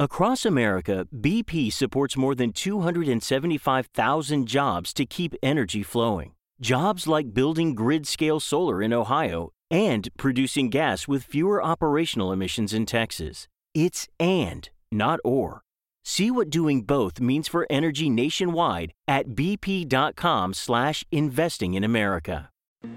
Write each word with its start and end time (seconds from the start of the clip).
Across 0.00 0.44
America, 0.44 1.06
BP 1.14 1.72
supports 1.72 2.16
more 2.16 2.34
than 2.34 2.50
275,000 2.52 4.46
jobs 4.48 4.92
to 4.92 5.06
keep 5.06 5.36
energy 5.40 5.84
flowing. 5.84 6.32
Jobs 6.60 7.06
like 7.06 7.32
building 7.32 7.76
grid 7.76 8.04
scale 8.04 8.40
solar 8.40 8.82
in 8.82 8.92
Ohio 8.92 9.50
and 9.70 10.08
producing 10.16 10.68
gas 10.68 11.06
with 11.06 11.22
fewer 11.22 11.62
operational 11.62 12.32
emissions 12.32 12.74
in 12.74 12.86
Texas. 12.86 13.46
It's 13.72 14.08
and, 14.18 14.68
not 14.90 15.20
or. 15.22 15.62
See 16.04 16.28
what 16.28 16.50
doing 16.50 16.82
both 16.82 17.20
means 17.20 17.46
for 17.46 17.64
energy 17.70 18.10
nationwide 18.10 18.90
at 19.06 19.28
bp.com 19.36 20.54
slash 20.54 21.04
investing 21.12 21.74
in 21.74 21.84
America. 21.84 22.50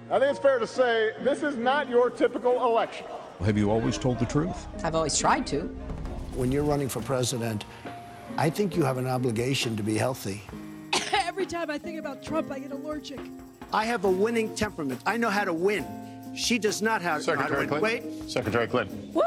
I 0.09 0.17
think 0.17 0.31
it's 0.31 0.39
fair 0.39 0.57
to 0.57 0.65
say 0.65 1.11
this 1.21 1.43
is 1.43 1.57
not 1.57 1.91
your 1.91 2.09
typical 2.09 2.65
election. 2.65 3.05
Have 3.45 3.55
you 3.55 3.69
always 3.69 3.99
told 3.99 4.17
the 4.17 4.25
truth? 4.25 4.65
I've 4.83 4.95
always 4.95 5.15
tried 5.15 5.45
to. 5.47 5.69
When 6.37 6.51
you're 6.51 6.63
running 6.63 6.87
for 6.87 7.01
president, 7.01 7.65
I 8.37 8.51
think 8.51 8.75
you 8.75 8.83
have 8.83 8.99
an 8.99 9.07
obligation 9.07 9.75
to 9.75 9.81
be 9.81 9.97
healthy. 9.97 10.43
Every 11.25 11.47
time 11.47 11.71
I 11.71 11.79
think 11.79 11.97
about 11.97 12.21
Trump, 12.21 12.51
I 12.51 12.59
get 12.59 12.71
allergic. 12.71 13.19
I 13.73 13.85
have 13.85 14.05
a 14.05 14.11
winning 14.11 14.53
temperament. 14.53 15.01
I 15.07 15.17
know 15.17 15.31
how 15.31 15.45
to 15.45 15.53
win. 15.53 15.83
She 16.35 16.59
does 16.59 16.79
not 16.79 17.01
have 17.01 17.23
Secretary 17.23 17.65
how 17.65 17.77
to 17.77 17.81
win. 17.81 18.01
Clinton. 18.01 18.19
Wait. 18.19 18.29
Secretary 18.29 18.67
Clinton. 18.67 19.11
Woo, 19.13 19.23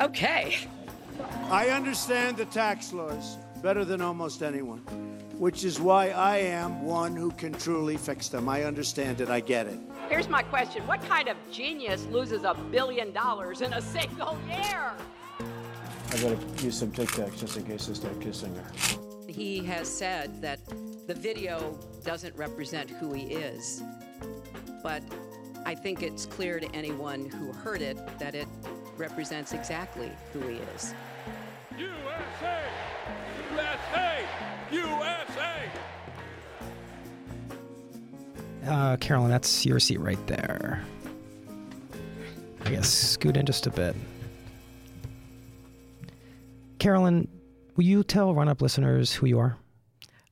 okay. 0.00 0.58
I 1.44 1.68
understand 1.68 2.38
the 2.38 2.46
tax 2.46 2.92
laws 2.92 3.36
better 3.62 3.84
than 3.84 4.00
almost 4.00 4.42
anyone, 4.42 4.80
which 5.38 5.62
is 5.62 5.78
why 5.78 6.10
I 6.10 6.38
am 6.38 6.82
one 6.82 7.14
who 7.14 7.30
can 7.30 7.52
truly 7.52 7.96
fix 7.96 8.28
them. 8.28 8.48
I 8.48 8.64
understand 8.64 9.20
it. 9.20 9.30
I 9.30 9.38
get 9.38 9.68
it. 9.68 9.78
Here's 10.08 10.28
my 10.28 10.42
question 10.42 10.84
What 10.88 11.04
kind 11.04 11.28
of 11.28 11.36
genius 11.52 12.04
loses 12.06 12.42
a 12.42 12.54
billion 12.72 13.12
dollars 13.12 13.60
in 13.60 13.72
a 13.74 13.80
single 13.80 14.36
year? 14.48 14.92
I 16.10 16.16
gotta 16.22 16.38
use 16.64 16.78
some 16.78 16.90
Tic 16.90 17.08
Tacs 17.08 17.38
just 17.38 17.56
in 17.58 17.64
case 17.64 17.88
I 17.90 17.92
start 17.92 18.20
kissing 18.20 18.54
her. 18.54 18.64
He 19.26 19.62
has 19.64 19.88
said 19.88 20.40
that 20.40 20.58
the 21.06 21.14
video 21.14 21.78
doesn't 22.04 22.34
represent 22.34 22.88
who 22.90 23.12
he 23.12 23.24
is, 23.24 23.82
but 24.82 25.02
I 25.66 25.74
think 25.74 26.02
it's 26.02 26.24
clear 26.24 26.60
to 26.60 26.74
anyone 26.74 27.28
who 27.28 27.52
heard 27.52 27.82
it 27.82 27.98
that 28.18 28.34
it 28.34 28.48
represents 28.96 29.52
exactly 29.52 30.10
who 30.32 30.40
he 30.40 30.56
is. 30.74 30.94
USA! 31.76 32.62
USA! 33.52 34.24
USA! 34.72 35.68
Uh, 38.66 38.96
Carolyn, 38.96 39.30
that's 39.30 39.66
your 39.66 39.78
seat 39.78 40.00
right 40.00 40.26
there. 40.26 40.82
I 42.64 42.70
guess 42.70 42.88
scoot 42.88 43.36
in 43.36 43.44
just 43.44 43.66
a 43.66 43.70
bit. 43.70 43.94
Carolyn, 46.78 47.28
will 47.76 47.84
you 47.84 48.04
tell 48.04 48.34
Run 48.34 48.48
Up 48.48 48.62
listeners 48.62 49.12
who 49.12 49.26
you 49.26 49.38
are? 49.38 49.56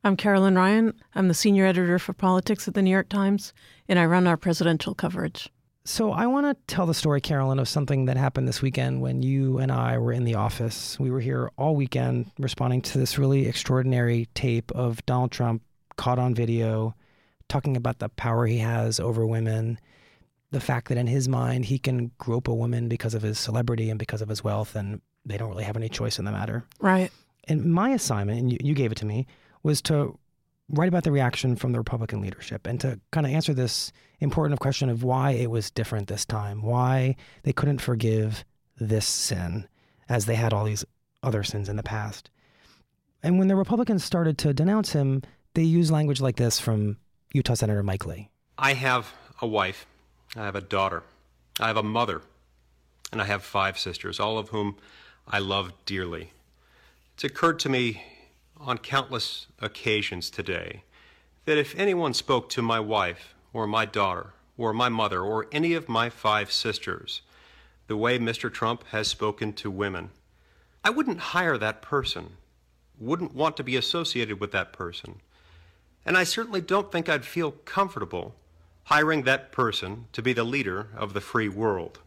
I'm 0.05 0.17
Carolyn 0.17 0.55
Ryan. 0.55 0.95
I'm 1.15 1.27
the 1.27 1.35
senior 1.35 1.67
editor 1.67 1.99
for 1.99 2.13
politics 2.13 2.69
at 2.69 2.75
the 2.75 2.83
New 2.83 2.91
York 2.91 3.09
Times, 3.09 3.53
and 3.89 3.99
I 3.99 4.07
run 4.07 4.27
our 4.29 4.37
presidential 4.37 4.95
coverage. 4.95 5.49
So, 5.85 6.13
I 6.13 6.27
want 6.27 6.47
to 6.47 6.75
tell 6.75 6.87
the 6.87 6.95
story, 6.95 7.21
Carolyn, 7.21 7.59
of 7.59 7.69
something 7.69 8.07
that 8.07 8.17
happened 8.17 8.49
this 8.49 8.63
weekend 8.63 9.01
when 9.01 9.23
you 9.23 9.59
and 9.59 9.71
I 9.71 9.99
were 9.99 10.13
in 10.13 10.25
the 10.25 10.35
office. 10.35 10.99
We 10.99 11.11
were 11.11 11.21
here 11.21 11.51
all 11.57 11.77
weekend 11.77 12.31
responding 12.39 12.83
to 12.83 12.99
this 12.99 13.19
really 13.19 13.47
extraordinary 13.47 14.29
tape 14.35 14.71
of 14.73 15.05
Donald 15.07 15.31
Trump 15.31 15.63
caught 15.97 16.19
on 16.19 16.35
video 16.35 16.95
talking 17.49 17.77
about 17.77 17.99
the 17.99 18.09
power 18.09 18.47
he 18.47 18.59
has 18.59 18.99
over 18.99 19.27
women, 19.27 19.79
the 20.51 20.61
fact 20.61 20.89
that 20.89 20.99
in 20.99 21.07
his 21.07 21.29
mind 21.29 21.67
he 21.67 21.79
can 21.79 22.11
grope 22.19 22.49
a 22.49 22.55
woman 22.55 22.89
because 22.89 23.15
of 23.15 23.23
his 23.23 23.39
celebrity 23.39 23.91
and 23.91 23.99
because 23.99 24.23
of 24.23 24.29
his 24.29 24.43
wealth, 24.43 24.75
and 24.75 25.01
they 25.27 25.37
don't 25.37 25.51
really 25.51 25.65
have 25.65 25.77
any 25.77 25.89
choice 25.89 26.19
in 26.19 26.25
the 26.25 26.33
matter. 26.33 26.65
Right. 26.81 27.11
And 27.49 27.73
my 27.73 27.91
assignment, 27.91 28.39
and 28.39 28.53
you, 28.53 28.59
you 28.61 28.75
gave 28.75 28.93
it 28.93 28.99
to 28.99 29.07
me, 29.07 29.27
was 29.63 29.83
to 29.83 30.19
write 30.69 30.89
about 30.89 31.05
the 31.05 31.13
reaction 31.13 31.57
from 31.57 31.73
the 31.73 31.79
Republican 31.79 32.21
leadership 32.21 32.67
and 32.67 32.81
to 32.81 32.99
kind 33.13 33.27
of 33.27 33.33
answer 33.33 33.55
this 33.55 33.93
important 34.21 34.59
question 34.61 34.89
of 34.89 35.03
why 35.03 35.33
it 35.33 35.51
was 35.51 35.71
different 35.71 36.09
this 36.09 36.25
time, 36.25 36.63
why 36.63 37.15
they 37.43 37.53
couldn't 37.53 37.81
forgive 37.81 38.45
this 38.79 39.07
sin 39.07 39.69
as 40.09 40.27
they 40.27 40.35
had 40.35 40.53
all 40.53 40.65
these 40.65 40.85
other 41.23 41.43
sins 41.43 41.69
in 41.69 41.77
the 41.77 41.83
past. 41.83 42.31
And 43.23 43.39
when 43.39 43.49
the 43.49 43.57
Republicans 43.57 44.05
started 44.05 44.39
to 44.39 44.55
denounce 44.55 44.93
him, 44.93 45.23
they 45.55 45.63
used 45.63 45.91
language 45.91 46.21
like 46.21 46.37
this 46.37 46.61
from 46.61 46.97
Utah 47.33 47.55
Senator 47.55 47.83
Mike 47.83 48.07
Lee. 48.07 48.31
I 48.59 48.75
have 48.75 49.13
a 49.41 49.47
wife, 49.47 49.87
I 50.37 50.45
have 50.45 50.57
a 50.57 50.61
daughter, 50.61 51.03
I 51.59 51.67
have 51.67 51.77
a 51.77 51.83
mother, 51.83 52.23
and 53.13 53.21
I 53.21 53.25
have 53.25 53.43
five 53.43 53.79
sisters, 53.79 54.21
all 54.21 54.39
of 54.39 54.51
whom 54.51 54.77
I 55.29 55.41
love 55.41 55.73
dearly. 55.87 56.31
It's 57.15 57.25
occurred 57.25 57.59
to 57.61 57.69
me 57.69 58.03
on 58.59 58.79
countless 58.79 59.49
occasions 59.59 60.31
today 60.31 60.85
that 61.47 61.59
if 61.59 61.77
anyone 61.77 62.15
spoke 62.15 62.49
to 62.51 62.63
my 62.63 62.79
wife 62.79 63.35
or 63.53 63.67
my 63.67 63.87
daughter 63.87 64.35
or 64.57 64.73
my 64.73 64.89
mother 64.89 65.23
or 65.23 65.49
any 65.51 65.75
of 65.75 65.89
my 65.89 66.11
five 66.11 66.53
sisters 66.53 67.23
the 67.89 67.97
way 67.97 68.19
Mr. 68.19 68.53
Trump 68.53 68.85
has 68.93 69.09
spoken 69.09 69.53
to 69.55 69.71
women, 69.71 70.11
I 70.85 70.91
wouldn't 70.91 71.19
hire 71.19 71.59
that 71.59 71.83
person, 71.83 72.37
wouldn't 72.97 73.35
want 73.35 73.57
to 73.57 73.65
be 73.65 73.77
associated 73.77 74.39
with 74.39 74.53
that 74.53 74.73
person. 74.73 75.17
And 76.05 76.17
I 76.17 76.23
certainly 76.23 76.61
don't 76.61 76.93
think 76.93 77.09
I'd 77.09 77.25
feel 77.25 77.51
comfortable 77.51 78.37
hiring 78.85 79.23
that 79.23 79.51
person 79.51 80.07
to 80.13 80.23
be 80.23 80.33
the 80.33 80.45
leader 80.45 80.87
of 80.97 81.15
the 81.15 81.21
free 81.21 81.49
world. 81.49 81.99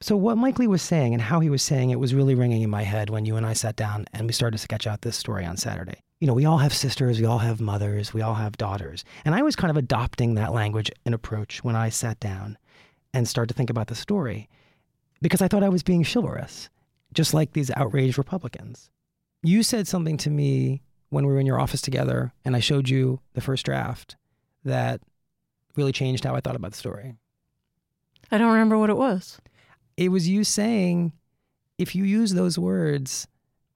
So, 0.00 0.16
what 0.16 0.38
Mike 0.38 0.60
Lee 0.60 0.68
was 0.68 0.82
saying 0.82 1.12
and 1.12 1.20
how 1.20 1.40
he 1.40 1.50
was 1.50 1.62
saying 1.62 1.90
it 1.90 1.98
was 1.98 2.14
really 2.14 2.36
ringing 2.36 2.62
in 2.62 2.70
my 2.70 2.84
head 2.84 3.10
when 3.10 3.24
you 3.24 3.34
and 3.34 3.44
I 3.44 3.52
sat 3.52 3.74
down 3.74 4.06
and 4.12 4.28
we 4.28 4.32
started 4.32 4.56
to 4.56 4.62
sketch 4.62 4.86
out 4.86 5.02
this 5.02 5.16
story 5.16 5.44
on 5.44 5.56
Saturday. 5.56 6.00
You 6.20 6.28
know, 6.28 6.34
we 6.34 6.44
all 6.44 6.58
have 6.58 6.72
sisters, 6.72 7.18
we 7.18 7.26
all 7.26 7.38
have 7.38 7.60
mothers, 7.60 8.14
we 8.14 8.22
all 8.22 8.34
have 8.34 8.56
daughters. 8.56 9.04
And 9.24 9.34
I 9.34 9.42
was 9.42 9.56
kind 9.56 9.72
of 9.72 9.76
adopting 9.76 10.34
that 10.34 10.52
language 10.52 10.90
and 11.04 11.16
approach 11.16 11.64
when 11.64 11.74
I 11.74 11.88
sat 11.88 12.20
down 12.20 12.58
and 13.12 13.26
started 13.26 13.48
to 13.48 13.54
think 13.56 13.70
about 13.70 13.88
the 13.88 13.96
story 13.96 14.48
because 15.20 15.42
I 15.42 15.48
thought 15.48 15.64
I 15.64 15.68
was 15.68 15.82
being 15.82 16.04
chivalrous, 16.04 16.68
just 17.12 17.34
like 17.34 17.52
these 17.52 17.70
outraged 17.76 18.18
Republicans. 18.18 18.90
You 19.42 19.64
said 19.64 19.88
something 19.88 20.16
to 20.18 20.30
me 20.30 20.80
when 21.10 21.26
we 21.26 21.32
were 21.32 21.40
in 21.40 21.46
your 21.46 21.60
office 21.60 21.80
together 21.80 22.32
and 22.44 22.54
I 22.54 22.60
showed 22.60 22.88
you 22.88 23.18
the 23.34 23.40
first 23.40 23.66
draft 23.66 24.16
that 24.64 25.00
really 25.74 25.92
changed 25.92 26.24
how 26.24 26.36
I 26.36 26.40
thought 26.40 26.56
about 26.56 26.70
the 26.70 26.78
story. 26.78 27.14
I 28.30 28.38
don't 28.38 28.52
remember 28.52 28.78
what 28.78 28.90
it 28.90 28.96
was. 28.96 29.40
It 29.98 30.12
was 30.12 30.28
you 30.28 30.44
saying, 30.44 31.12
if 31.76 31.96
you 31.96 32.04
use 32.04 32.32
those 32.32 32.56
words, 32.56 33.26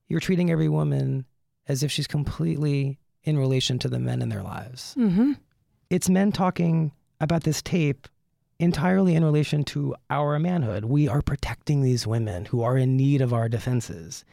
you're 0.07 0.21
treating 0.21 0.53
every 0.53 0.69
woman 0.69 1.27
as 1.67 1.83
if 1.83 1.91
she's 1.91 2.07
completely 2.07 3.01
in 3.25 3.37
relation 3.37 3.77
to 3.81 3.89
the 3.89 3.99
men 3.99 4.23
in 4.23 4.29
their 4.29 4.45
lives. 4.45 4.95
Mm-hmm. 4.97 5.33
It's 5.91 6.09
men 6.09 6.31
talking 6.31 6.93
about 7.21 7.43
this 7.43 7.61
tape 7.61 8.07
entirely 8.61 9.17
in 9.17 9.25
relation 9.25 9.65
to 9.65 9.97
our 10.11 10.39
manhood. 10.39 10.85
We 10.85 11.09
are 11.09 11.23
protecting 11.23 11.83
these 11.83 12.07
women 12.07 12.45
who 12.45 12.63
are 12.63 12.77
in 12.79 12.97
need 12.97 13.21
of 13.21 13.35
our 13.35 13.49
defenses. 13.49 14.25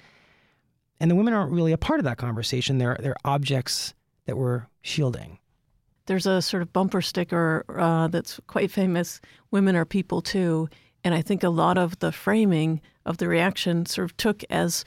And 0.99 1.09
the 1.09 1.16
women 1.16 1.33
aren't 1.33 1.51
really 1.51 1.72
a 1.72 1.78
part 1.78 1.99
of 1.99 2.03
that 2.03 2.17
conversation. 2.17 2.78
They're, 2.78 2.97
they're 2.99 3.16
objects 3.25 3.95
that 4.28 4.38
we're 4.38 4.67
shielding. 4.83 5.39
There's 6.05 6.28
a 6.28 6.39
sort 6.44 6.61
of 6.61 6.72
bumper 6.72 7.01
sticker 7.01 7.66
uh, 7.67 8.09
that's 8.09 8.39
quite 8.45 8.69
famous 8.69 9.22
Women 9.49 9.75
are 9.75 9.85
people 9.85 10.22
too. 10.22 10.69
And 11.03 11.15
I 11.15 11.21
think 11.21 11.43
a 11.43 11.49
lot 11.49 11.77
of 11.77 11.99
the 11.99 12.11
framing 12.11 12.81
of 13.05 13.17
the 13.17 13.27
reaction 13.27 13.85
sort 13.85 14.05
of 14.05 14.17
took 14.17 14.43
as 14.49 14.83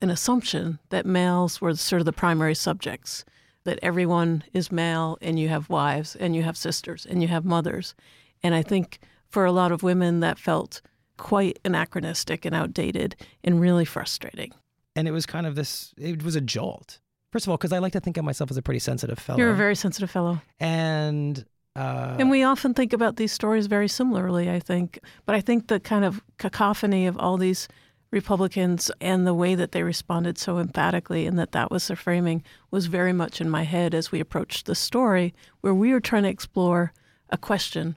an 0.00 0.10
assumption 0.10 0.78
that 0.90 1.06
males 1.06 1.60
were 1.60 1.74
sort 1.76 2.00
of 2.00 2.06
the 2.06 2.12
primary 2.12 2.54
subjects, 2.54 3.24
that 3.64 3.78
everyone 3.82 4.42
is 4.52 4.72
male 4.72 5.16
and 5.22 5.38
you 5.38 5.48
have 5.48 5.70
wives 5.70 6.16
and 6.16 6.34
you 6.34 6.42
have 6.42 6.56
sisters 6.56 7.06
and 7.06 7.22
you 7.22 7.28
have 7.28 7.44
mothers. 7.44 7.94
And 8.42 8.54
I 8.54 8.62
think 8.62 8.98
for 9.28 9.44
a 9.44 9.52
lot 9.52 9.70
of 9.70 9.82
women 9.82 10.20
that 10.20 10.38
felt 10.38 10.82
quite 11.16 11.60
anachronistic 11.64 12.44
and 12.44 12.54
outdated 12.54 13.14
and 13.44 13.60
really 13.60 13.84
frustrating. 13.84 14.52
And 14.96 15.06
it 15.06 15.12
was 15.12 15.24
kind 15.24 15.46
of 15.46 15.54
this, 15.54 15.94
it 15.96 16.24
was 16.24 16.34
a 16.34 16.40
jolt. 16.40 16.98
First 17.30 17.46
of 17.46 17.50
all, 17.50 17.56
because 17.56 17.72
I 17.72 17.78
like 17.78 17.92
to 17.92 18.00
think 18.00 18.16
of 18.16 18.24
myself 18.24 18.50
as 18.50 18.56
a 18.56 18.62
pretty 18.62 18.80
sensitive 18.80 19.18
fellow. 19.18 19.38
You're 19.38 19.52
a 19.52 19.56
very 19.56 19.76
sensitive 19.76 20.10
fellow. 20.10 20.42
And 20.60 21.46
uh, 21.74 22.16
and 22.18 22.30
we 22.30 22.42
often 22.42 22.74
think 22.74 22.92
about 22.92 23.16
these 23.16 23.32
stories 23.32 23.66
very 23.66 23.88
similarly, 23.88 24.50
I 24.50 24.58
think. 24.58 24.98
But 25.24 25.34
I 25.34 25.40
think 25.40 25.68
the 25.68 25.80
kind 25.80 26.04
of 26.04 26.22
cacophony 26.38 27.06
of 27.06 27.18
all 27.18 27.36
these 27.36 27.66
Republicans 28.10 28.90
and 29.00 29.26
the 29.26 29.32
way 29.32 29.54
that 29.54 29.72
they 29.72 29.82
responded 29.82 30.36
so 30.36 30.58
emphatically 30.58 31.26
and 31.26 31.38
that 31.38 31.52
that 31.52 31.70
was 31.70 31.88
their 31.88 31.96
framing 31.96 32.42
was 32.70 32.86
very 32.86 33.12
much 33.12 33.40
in 33.40 33.48
my 33.48 33.62
head 33.62 33.94
as 33.94 34.12
we 34.12 34.20
approached 34.20 34.66
the 34.66 34.74
story, 34.74 35.32
where 35.62 35.72
we 35.72 35.92
were 35.92 36.00
trying 36.00 36.24
to 36.24 36.28
explore 36.28 36.92
a 37.30 37.38
question 37.38 37.96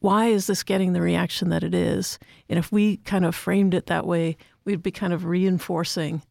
why 0.00 0.26
is 0.26 0.48
this 0.48 0.64
getting 0.64 0.94
the 0.94 1.00
reaction 1.00 1.48
that 1.50 1.62
it 1.62 1.74
is? 1.74 2.18
And 2.48 2.58
if 2.58 2.72
we 2.72 2.96
kind 2.98 3.24
of 3.24 3.36
framed 3.36 3.72
it 3.72 3.86
that 3.86 4.04
way, 4.04 4.36
we'd 4.64 4.82
be 4.82 4.90
kind 4.90 5.12
of 5.12 5.24
reinforcing 5.24 6.22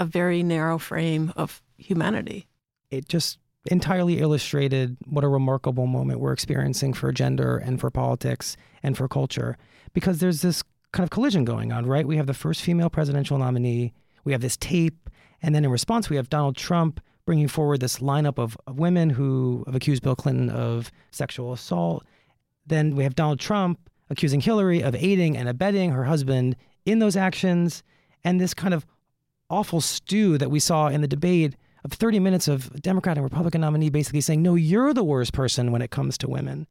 a 0.00 0.04
very 0.04 0.42
narrow 0.42 0.78
frame 0.78 1.32
of 1.36 1.62
humanity. 1.76 2.48
It 2.90 3.08
just 3.08 3.38
entirely 3.70 4.18
illustrated 4.18 4.96
what 5.04 5.24
a 5.24 5.28
remarkable 5.28 5.86
moment 5.86 6.20
we're 6.20 6.32
experiencing 6.32 6.92
for 6.92 7.12
gender 7.12 7.56
and 7.58 7.80
for 7.80 7.90
politics 7.90 8.56
and 8.82 8.96
for 8.96 9.08
culture 9.08 9.56
because 9.92 10.18
there's 10.20 10.42
this 10.42 10.62
kind 10.92 11.04
of 11.04 11.10
collision 11.10 11.44
going 11.44 11.72
on, 11.72 11.86
right? 11.86 12.06
We 12.06 12.16
have 12.16 12.26
the 12.26 12.34
first 12.34 12.62
female 12.62 12.90
presidential 12.90 13.38
nominee, 13.38 13.92
we 14.24 14.32
have 14.32 14.40
this 14.40 14.56
tape, 14.56 15.10
And 15.40 15.54
then 15.54 15.64
in 15.64 15.70
response, 15.70 16.10
we 16.10 16.16
have 16.16 16.28
Donald 16.28 16.56
Trump 16.56 17.00
bringing 17.24 17.48
forward 17.48 17.80
this 17.80 17.98
lineup 17.98 18.38
of, 18.38 18.56
of 18.66 18.78
women 18.78 19.10
who 19.10 19.62
have 19.66 19.74
accused 19.74 20.02
Bill 20.02 20.16
Clinton 20.16 20.50
of 20.50 20.90
sexual 21.10 21.52
assault. 21.52 22.04
Then 22.66 22.96
we 22.96 23.04
have 23.04 23.14
Donald 23.14 23.38
Trump 23.38 23.78
accusing 24.10 24.40
Hillary 24.40 24.82
of 24.82 24.94
aiding 24.94 25.36
and 25.36 25.48
abetting 25.48 25.90
her 25.90 26.04
husband 26.04 26.56
in 26.86 26.98
those 26.98 27.16
actions. 27.16 27.82
And 28.24 28.40
this 28.40 28.54
kind 28.54 28.74
of 28.74 28.86
awful 29.50 29.80
stew 29.80 30.38
that 30.38 30.50
we 30.50 30.58
saw 30.58 30.88
in 30.88 31.02
the 31.02 31.08
debate 31.08 31.54
of 31.84 31.92
30 31.92 32.18
minutes 32.20 32.48
of 32.48 32.70
Democrat 32.82 33.16
and 33.16 33.24
Republican 33.24 33.60
nominee 33.60 33.90
basically 33.90 34.20
saying, 34.20 34.42
no, 34.42 34.54
you're 34.54 34.92
the 34.92 35.04
worst 35.04 35.32
person 35.32 35.72
when 35.72 35.82
it 35.82 35.90
comes 35.90 36.18
to 36.18 36.28
women. 36.28 36.66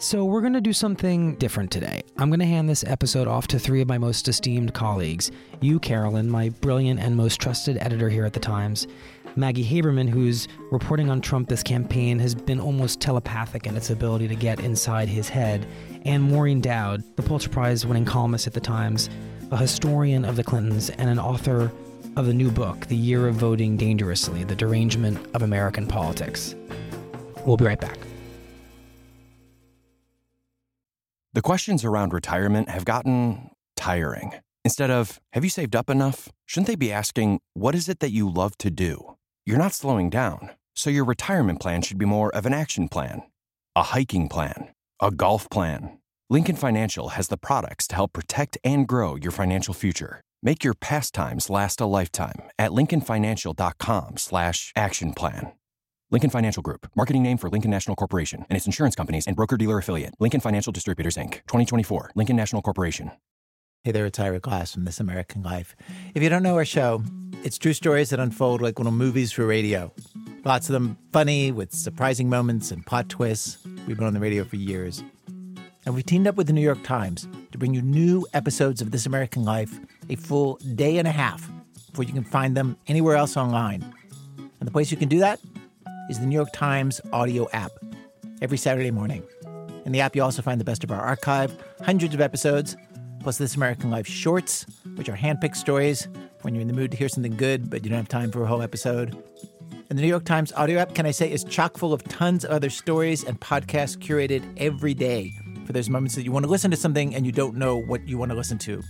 So, 0.00 0.24
we're 0.24 0.42
going 0.42 0.52
to 0.52 0.60
do 0.60 0.72
something 0.72 1.34
different 1.36 1.72
today. 1.72 2.02
I'm 2.18 2.30
going 2.30 2.38
to 2.38 2.46
hand 2.46 2.68
this 2.68 2.84
episode 2.84 3.26
off 3.26 3.48
to 3.48 3.58
three 3.58 3.80
of 3.80 3.88
my 3.88 3.98
most 3.98 4.28
esteemed 4.28 4.72
colleagues. 4.72 5.32
You, 5.60 5.80
Carolyn, 5.80 6.30
my 6.30 6.50
brilliant 6.50 7.00
and 7.00 7.16
most 7.16 7.40
trusted 7.40 7.78
editor 7.78 8.08
here 8.08 8.24
at 8.24 8.32
The 8.32 8.38
Times. 8.38 8.86
Maggie 9.34 9.64
Haberman, 9.64 10.08
who's 10.08 10.46
reporting 10.70 11.10
on 11.10 11.20
Trump 11.20 11.48
this 11.48 11.64
campaign, 11.64 12.20
has 12.20 12.32
been 12.32 12.60
almost 12.60 13.00
telepathic 13.00 13.66
in 13.66 13.76
its 13.76 13.90
ability 13.90 14.28
to 14.28 14.36
get 14.36 14.60
inside 14.60 15.08
his 15.08 15.28
head. 15.28 15.66
And 16.04 16.22
Maureen 16.22 16.60
Dowd, 16.60 17.02
the 17.16 17.22
Pulitzer 17.22 17.48
Prize 17.48 17.84
winning 17.84 18.04
columnist 18.04 18.46
at 18.46 18.52
The 18.52 18.60
Times, 18.60 19.10
a 19.50 19.56
historian 19.56 20.24
of 20.24 20.36
the 20.36 20.44
Clintons, 20.44 20.90
and 20.90 21.10
an 21.10 21.18
author 21.18 21.72
of 22.18 22.26
the 22.26 22.34
new 22.34 22.50
book, 22.50 22.86
The 22.86 22.96
Year 22.96 23.28
of 23.28 23.36
Voting 23.36 23.76
Dangerously 23.76 24.42
The 24.44 24.56
Derangement 24.56 25.24
of 25.34 25.42
American 25.42 25.86
Politics. 25.86 26.54
We'll 27.46 27.56
be 27.56 27.64
right 27.64 27.80
back. 27.80 27.98
The 31.32 31.42
questions 31.42 31.84
around 31.84 32.12
retirement 32.12 32.68
have 32.68 32.84
gotten 32.84 33.50
tiring. 33.76 34.32
Instead 34.64 34.90
of, 34.90 35.20
have 35.32 35.44
you 35.44 35.50
saved 35.50 35.76
up 35.76 35.88
enough? 35.88 36.28
Shouldn't 36.46 36.66
they 36.66 36.74
be 36.74 36.92
asking, 36.92 37.38
what 37.54 37.76
is 37.76 37.88
it 37.88 38.00
that 38.00 38.10
you 38.10 38.28
love 38.28 38.58
to 38.58 38.70
do? 38.70 39.16
You're 39.46 39.56
not 39.56 39.72
slowing 39.72 40.10
down, 40.10 40.50
so 40.74 40.90
your 40.90 41.04
retirement 41.04 41.60
plan 41.60 41.82
should 41.82 41.98
be 41.98 42.04
more 42.04 42.34
of 42.34 42.44
an 42.44 42.52
action 42.52 42.88
plan, 42.88 43.22
a 43.76 43.84
hiking 43.84 44.28
plan, 44.28 44.74
a 45.00 45.10
golf 45.12 45.48
plan. 45.48 46.00
Lincoln 46.28 46.56
Financial 46.56 47.10
has 47.10 47.28
the 47.28 47.38
products 47.38 47.86
to 47.86 47.94
help 47.94 48.12
protect 48.12 48.58
and 48.64 48.86
grow 48.88 49.14
your 49.14 49.32
financial 49.32 49.72
future. 49.72 50.20
Make 50.40 50.62
your 50.62 50.74
pastimes 50.74 51.50
last 51.50 51.80
a 51.80 51.86
lifetime 51.86 52.48
at 52.60 52.70
lincolnfinancial.com 52.70 54.16
slash 54.18 54.72
action 54.76 55.12
plan. 55.12 55.52
Lincoln 56.10 56.30
Financial 56.30 56.62
Group, 56.62 56.88
marketing 56.94 57.24
name 57.24 57.38
for 57.38 57.50
Lincoln 57.50 57.72
National 57.72 57.96
Corporation 57.96 58.46
and 58.48 58.56
its 58.56 58.64
insurance 58.64 58.94
companies 58.94 59.26
and 59.26 59.34
broker-dealer 59.34 59.78
affiliate, 59.78 60.14
Lincoln 60.20 60.40
Financial 60.40 60.72
Distributors, 60.72 61.16
Inc., 61.16 61.32
2024, 61.48 62.12
Lincoln 62.14 62.36
National 62.36 62.62
Corporation. 62.62 63.10
Hey 63.82 63.90
there, 63.90 64.06
it's 64.06 64.18
Ira 64.18 64.38
Glass 64.38 64.72
from 64.72 64.84
This 64.84 65.00
American 65.00 65.42
Life. 65.42 65.74
If 66.14 66.22
you 66.22 66.28
don't 66.28 66.44
know 66.44 66.54
our 66.54 66.64
show, 66.64 67.02
it's 67.42 67.58
true 67.58 67.72
stories 67.72 68.10
that 68.10 68.20
unfold 68.20 68.62
like 68.62 68.78
little 68.78 68.92
movies 68.92 69.32
for 69.32 69.44
radio. 69.44 69.92
Lots 70.44 70.68
of 70.68 70.72
them 70.72 70.96
funny, 71.12 71.50
with 71.50 71.74
surprising 71.74 72.30
moments 72.30 72.70
and 72.70 72.86
plot 72.86 73.08
twists. 73.08 73.58
We've 73.86 73.96
been 73.96 74.06
on 74.06 74.14
the 74.14 74.20
radio 74.20 74.44
for 74.44 74.56
years. 74.56 75.02
And 75.84 75.94
we 75.94 76.02
teamed 76.02 76.26
up 76.26 76.36
with 76.36 76.46
the 76.46 76.52
New 76.52 76.62
York 76.62 76.84
Times 76.84 77.26
to 77.50 77.58
bring 77.58 77.74
you 77.74 77.82
new 77.82 78.26
episodes 78.34 78.80
of 78.80 78.92
This 78.92 79.04
American 79.04 79.44
Life 79.44 79.80
a 80.10 80.16
full 80.16 80.56
day 80.74 80.98
and 80.98 81.08
a 81.08 81.12
half 81.12 81.50
before 81.90 82.04
you 82.04 82.12
can 82.12 82.24
find 82.24 82.56
them 82.56 82.76
anywhere 82.86 83.16
else 83.16 83.36
online. 83.36 83.82
And 84.60 84.66
the 84.66 84.70
place 84.70 84.90
you 84.90 84.96
can 84.96 85.08
do 85.08 85.18
that 85.20 85.40
is 86.08 86.18
the 86.18 86.26
New 86.26 86.34
York 86.34 86.52
Times 86.52 87.00
audio 87.12 87.48
app 87.52 87.72
every 88.40 88.58
Saturday 88.58 88.90
morning. 88.90 89.22
In 89.84 89.92
the 89.92 90.00
app, 90.00 90.14
you 90.14 90.22
also 90.22 90.42
find 90.42 90.60
the 90.60 90.64
best 90.64 90.84
of 90.84 90.90
our 90.90 91.00
archive, 91.00 91.56
hundreds 91.82 92.14
of 92.14 92.20
episodes, 92.20 92.76
plus 93.20 93.38
This 93.38 93.56
American 93.56 93.90
Life 93.90 94.06
shorts, 94.06 94.66
which 94.96 95.08
are 95.08 95.16
handpicked 95.16 95.56
stories 95.56 96.08
when 96.42 96.54
you're 96.54 96.62
in 96.62 96.68
the 96.68 96.74
mood 96.74 96.90
to 96.92 96.96
hear 96.96 97.08
something 97.08 97.36
good, 97.36 97.70
but 97.70 97.84
you 97.84 97.90
don't 97.90 97.96
have 97.96 98.08
time 98.08 98.30
for 98.30 98.42
a 98.42 98.46
whole 98.46 98.62
episode. 98.62 99.16
And 99.90 99.98
the 99.98 100.02
New 100.02 100.08
York 100.08 100.24
Times 100.24 100.52
audio 100.52 100.78
app, 100.78 100.94
can 100.94 101.06
I 101.06 101.10
say, 101.10 101.30
is 101.30 101.44
chock 101.44 101.78
full 101.78 101.92
of 101.92 102.04
tons 102.04 102.44
of 102.44 102.50
other 102.50 102.68
stories 102.70 103.24
and 103.24 103.40
podcasts 103.40 103.96
curated 103.96 104.44
every 104.58 104.92
day 104.92 105.32
for 105.66 105.72
those 105.72 105.88
moments 105.88 106.14
that 106.14 106.22
you 106.22 106.32
want 106.32 106.44
to 106.44 106.50
listen 106.50 106.70
to 106.70 106.76
something 106.76 107.14
and 107.14 107.24
you 107.24 107.32
don't 107.32 107.56
know 107.56 107.76
what 107.76 108.06
you 108.06 108.18
want 108.18 108.30
to 108.30 108.36
listen 108.36 108.58
to. 108.58 108.82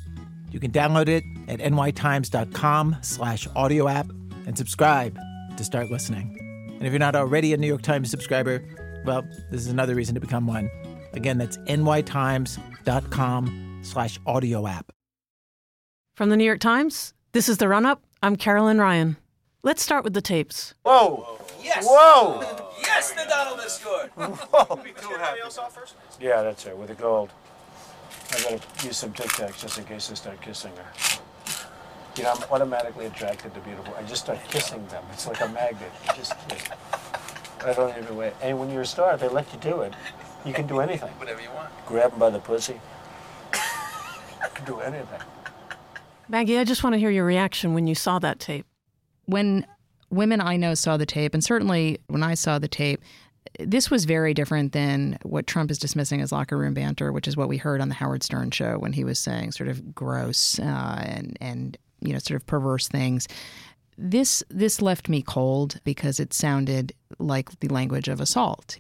You 0.50 0.61
can 0.61 0.71
download 0.71 1.09
it 1.09 1.25
at 1.47 1.61
nytimes.com 1.61 2.97
slash 3.03 3.47
audio 3.55 3.89
app 3.89 4.06
and 4.47 4.56
subscribe 4.56 5.19
to 5.56 5.65
start 5.65 5.91
listening. 5.91 6.37
And 6.79 6.87
if 6.87 6.93
you're 6.93 7.00
not 7.00 7.17
already 7.17 7.53
a 7.53 7.56
New 7.56 7.67
York 7.67 7.83
Times 7.83 8.11
subscriber, 8.11 8.62
well, 9.05 9.23
this 9.50 9.61
is 9.61 9.67
another 9.69 9.95
reason 9.95 10.15
to 10.15 10.21
become 10.21 10.47
one. 10.47 10.71
Again, 11.12 11.39
that's 11.39 11.59
nytimes.com 11.59 12.61
slash 13.83 14.19
audio 14.27 14.67
app. 14.67 14.93
From 16.15 16.31
the 16.31 16.37
New 16.37 16.45
York 16.45 16.61
Times, 16.61 17.15
this 17.33 17.49
is 17.49 17.59
The 17.59 17.69
Run 17.69 17.87
Up. 17.87 18.03
I'm 18.23 18.37
Carolyn 18.37 18.81
Ryan. 18.81 19.17
Let's 19.62 19.83
start 19.83 20.05
with 20.05 20.15
the 20.15 20.23
tapes. 20.23 20.75
Whoa! 20.85 21.39
Yes! 21.62 21.85
Whoa! 21.87 22.71
yes, 22.81 23.12
the 23.12 23.25
Donald 23.29 23.61
has 23.61 23.77
scored! 23.77 24.11
Whoa! 24.17 24.81
Anybody 24.81 25.41
else 25.43 25.59
off 25.59 25.75
first? 25.75 25.94
Yeah, 26.21 26.43
that's 26.43 26.67
it, 26.67 26.77
with 26.77 26.89
the 26.89 26.94
gold. 26.94 27.31
I 28.31 28.43
gotta 28.43 28.61
use 28.85 28.97
some 28.97 29.13
Tic 29.13 29.29
Tacs 29.29 29.61
just 29.61 29.79
in 29.79 29.85
case 29.85 30.11
I 30.11 30.15
start 30.15 30.41
kissing 30.41 30.73
her. 30.77 31.21
You 32.17 32.25
know, 32.25 32.33
I'm 32.33 32.43
automatically 32.51 33.07
attracted 33.07 33.55
to 33.55 33.61
beautiful. 33.61 33.95
I 33.97 34.03
just 34.03 34.25
start 34.25 34.39
kissing 34.49 34.87
them. 34.89 35.05
It's 35.13 35.27
like 35.27 35.41
a 35.41 35.49
magnet. 35.49 35.91
You 36.05 36.15
just 36.15 36.35
kiss. 36.49 36.65
I 37.65 37.73
don't 37.73 37.97
even 37.97 38.17
wait. 38.17 38.33
And 38.43 38.59
when 38.59 38.71
you're 38.71 38.83
a 38.83 38.87
star, 38.87 39.17
they 39.17 39.29
let 39.29 39.53
you 39.53 39.59
do 39.61 39.81
it. 39.83 39.95
You 40.45 40.53
can 40.53 40.67
do 40.67 40.81
anything. 40.81 41.11
Whatever 41.11 41.41
you 41.41 41.51
want. 41.51 41.71
Grab 41.87 42.11
them 42.11 42.19
by 42.19 42.31
the 42.31 42.39
pussy. 42.39 42.81
You 43.53 44.49
can 44.55 44.65
do 44.65 44.81
anything. 44.81 45.21
Maggie, 46.29 46.59
I 46.59 46.65
just 46.65 46.85
want 46.85 46.95
to 46.95 46.99
hear 46.99 47.11
your 47.11 47.25
reaction 47.25 47.73
when 47.73 47.87
you 47.87 47.95
saw 47.95 48.19
that 48.19 48.39
tape. 48.39 48.67
When 49.27 49.67
women 50.11 50.41
I 50.41 50.57
know 50.57 50.75
saw 50.75 50.97
the 50.97 51.07
tape, 51.07 51.35
and 51.35 51.43
certainly 51.43 51.99
when 52.07 52.23
I 52.23 52.35
saw 52.35 52.59
the 52.59 52.69
tape, 52.69 53.01
this 53.59 53.91
was 53.91 54.05
very 54.05 54.35
different 54.35 54.73
than 54.73 55.19
what 55.23 55.47
Trump 55.47 55.71
is 55.71 55.79
dismissing 55.79 56.21
as 56.21 56.33
locker 56.33 56.56
room 56.56 56.75
banter, 56.75 57.12
which 57.12 57.29
is 57.29 57.37
what 57.37 57.49
we 57.49 57.56
heard 57.56 57.81
on 57.81 57.89
the 57.89 57.95
Howard 57.95 58.23
Stern 58.23 58.50
show 58.50 58.79
when 58.79 58.93
he 58.93 59.05
was 59.05 59.19
saying 59.19 59.53
sort 59.53 59.69
of 59.69 59.95
gross 59.95 60.59
uh, 60.59 61.03
and 61.06 61.37
and 61.41 61.79
you 62.00 62.12
know 62.12 62.19
sort 62.19 62.41
of 62.41 62.47
perverse 62.47 62.89
things. 62.89 63.29
This 63.97 64.43
this 64.49 64.81
left 64.81 65.09
me 65.09 65.23
cold 65.23 65.81
because 65.85 66.21
it 66.21 66.33
sounded 66.33 66.93
like 67.19 67.59
the 67.61 67.69
language 67.69 68.09
of 68.09 68.21
assault. 68.21 68.79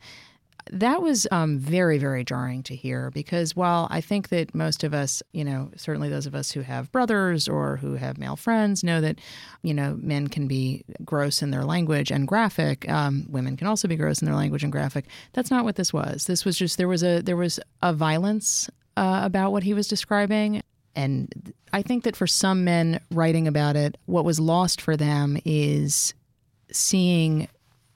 That 0.70 1.02
was 1.02 1.26
um, 1.30 1.58
very, 1.58 1.98
very 1.98 2.24
jarring 2.24 2.62
to 2.64 2.76
hear 2.76 3.10
because 3.10 3.56
while 3.56 3.88
I 3.90 4.00
think 4.00 4.28
that 4.28 4.54
most 4.54 4.84
of 4.84 4.94
us, 4.94 5.22
you 5.32 5.44
know, 5.44 5.70
certainly 5.76 6.08
those 6.08 6.26
of 6.26 6.34
us 6.34 6.52
who 6.52 6.60
have 6.60 6.92
brothers 6.92 7.48
or 7.48 7.76
who 7.76 7.94
have 7.94 8.18
male 8.18 8.36
friends 8.36 8.84
know 8.84 9.00
that, 9.00 9.18
you 9.62 9.74
know, 9.74 9.98
men 10.00 10.28
can 10.28 10.46
be 10.46 10.84
gross 11.04 11.42
in 11.42 11.50
their 11.50 11.64
language 11.64 12.10
and 12.10 12.28
graphic. 12.28 12.88
Um, 12.88 13.26
women 13.28 13.56
can 13.56 13.66
also 13.66 13.88
be 13.88 13.96
gross 13.96 14.20
in 14.20 14.26
their 14.26 14.34
language 14.36 14.62
and 14.62 14.72
graphic. 14.72 15.06
That's 15.32 15.50
not 15.50 15.64
what 15.64 15.76
this 15.76 15.92
was. 15.92 16.26
This 16.26 16.44
was 16.44 16.56
just 16.56 16.78
there 16.78 16.88
was 16.88 17.02
a 17.02 17.20
there 17.20 17.36
was 17.36 17.60
a 17.82 17.92
violence 17.92 18.68
uh, 18.96 19.20
about 19.24 19.52
what 19.52 19.62
he 19.62 19.74
was 19.74 19.88
describing. 19.88 20.62
And 20.96 21.52
I 21.72 21.82
think 21.82 22.04
that 22.04 22.16
for 22.16 22.26
some 22.26 22.64
men 22.64 23.00
writing 23.12 23.46
about 23.46 23.76
it, 23.76 23.96
what 24.06 24.24
was 24.24 24.40
lost 24.40 24.80
for 24.80 24.96
them 24.96 25.38
is 25.44 26.14
seeing 26.72 27.48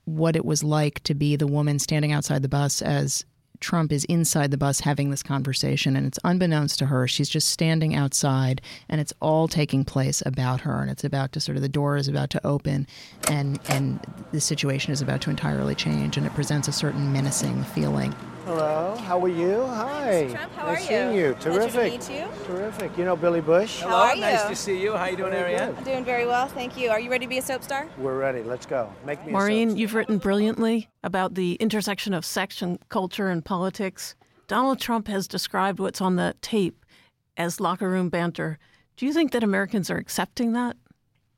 what 0.05 0.37
it 0.37 0.45
was 0.45 0.65
like 0.65 1.03
to 1.05 1.15
be 1.15 1.37
the 1.37 1.47
woman 1.47 1.79
standing 1.79 2.13
outside 2.13 2.43
the 2.43 2.49
bus 2.49 2.83
as 2.83 3.25
Trump 3.63 3.93
is 3.93 4.05
inside 4.07 4.51
the 4.51 4.59
bus 4.59 4.81
having 4.81 5.11
this 5.11 5.23
conversation, 5.23 5.97
and 5.97 6.07
it's 6.07 6.19
unbeknownst 6.25 6.79
to 6.81 6.87
her. 6.87 7.07
She's 7.09 7.29
just 7.29 7.49
standing 7.49 7.95
outside, 7.95 8.61
and 8.89 9.01
it's 9.01 9.13
all 9.21 9.49
taking 9.49 9.85
place 9.85 10.23
about 10.27 10.63
her, 10.63 10.83
and 10.83 10.91
it's 10.91 11.05
about 11.05 11.33
to 11.33 11.41
sort 11.41 11.57
of 11.57 11.63
the 11.63 11.69
door 11.69 11.97
is 11.97 12.09
about 12.09 12.29
to 12.31 12.47
open, 12.47 12.87
and 13.29 13.61
and 13.69 14.01
the 14.33 14.41
situation 14.41 14.93
is 14.93 15.01
about 15.01 15.23
to 15.23 15.31
entirely 15.31 15.75
change, 15.75 16.17
and 16.17 16.27
it 16.27 16.35
presents 16.35 16.69
a 16.69 16.73
certain 16.73 17.13
menacing 17.13 17.63
feeling. 17.65 18.13
Hello, 18.45 18.97
how 19.07 19.23
are 19.23 19.29
you? 19.29 19.65
Hi. 19.67 20.27
Trump, 20.29 20.53
how 20.55 20.67
nice 20.67 20.83
are 20.83 20.87
seeing 20.89 21.13
you? 21.13 21.27
you. 21.29 21.35
Pleasure 21.35 21.61
to 21.61 21.71
Terrific. 21.71 21.93
meet 21.93 22.11
you. 22.21 22.27
Terrific. 22.45 22.99
You 22.99 23.05
know 23.05 23.15
Billy 23.15 23.41
Bush? 23.41 23.83
How 23.83 23.95
are 24.11 24.17
nice 24.17 24.43
you? 24.43 24.49
to 24.51 24.57
see 24.57 24.83
you. 24.83 24.93
How 24.95 25.05
are 25.05 25.11
you 25.11 25.17
doing, 25.17 25.31
Very 25.31 25.55
Arianne? 25.55 25.79
I'm 25.79 25.85
doing 25.85 26.05
very 26.05 26.27
well, 26.27 26.49
thank 26.49 26.77
you. 26.77 26.91
Are 26.91 26.99
you 26.99 27.09
ready 27.09 27.25
to 27.27 27.31
be 27.31 27.39
a 27.39 27.43
soap 27.43 27.63
star? 27.63 27.87
We're 27.99 28.19
ready. 28.19 28.43
Let's 28.43 28.67
go. 28.67 28.93
Make 29.07 29.25
me 29.25 29.31
a 29.31 29.33
Maureen, 29.33 29.77
you've 29.77 29.95
written 29.95 30.19
brilliantly 30.19 30.89
about 31.05 31.35
the 31.35 31.55
intersection 31.55 32.13
of 32.15 32.25
sex 32.25 32.61
and 32.63 32.81
culture 32.89 33.29
and 33.29 33.45
politics. 33.45 34.17
Donald 34.49 34.81
Trump 34.81 35.07
has 35.07 35.29
described 35.29 35.79
what's 35.79 36.01
on 36.01 36.17
the 36.17 36.35
tape 36.43 36.85
as 37.37 37.61
locker 37.61 37.89
room 37.89 38.09
banter. 38.09 38.59
Do 38.97 39.07
you 39.07 39.13
think 39.13 39.31
that 39.33 39.45
Americans 39.45 39.89
are 39.89 39.99
accepting 39.99 40.53
that? 40.55 40.77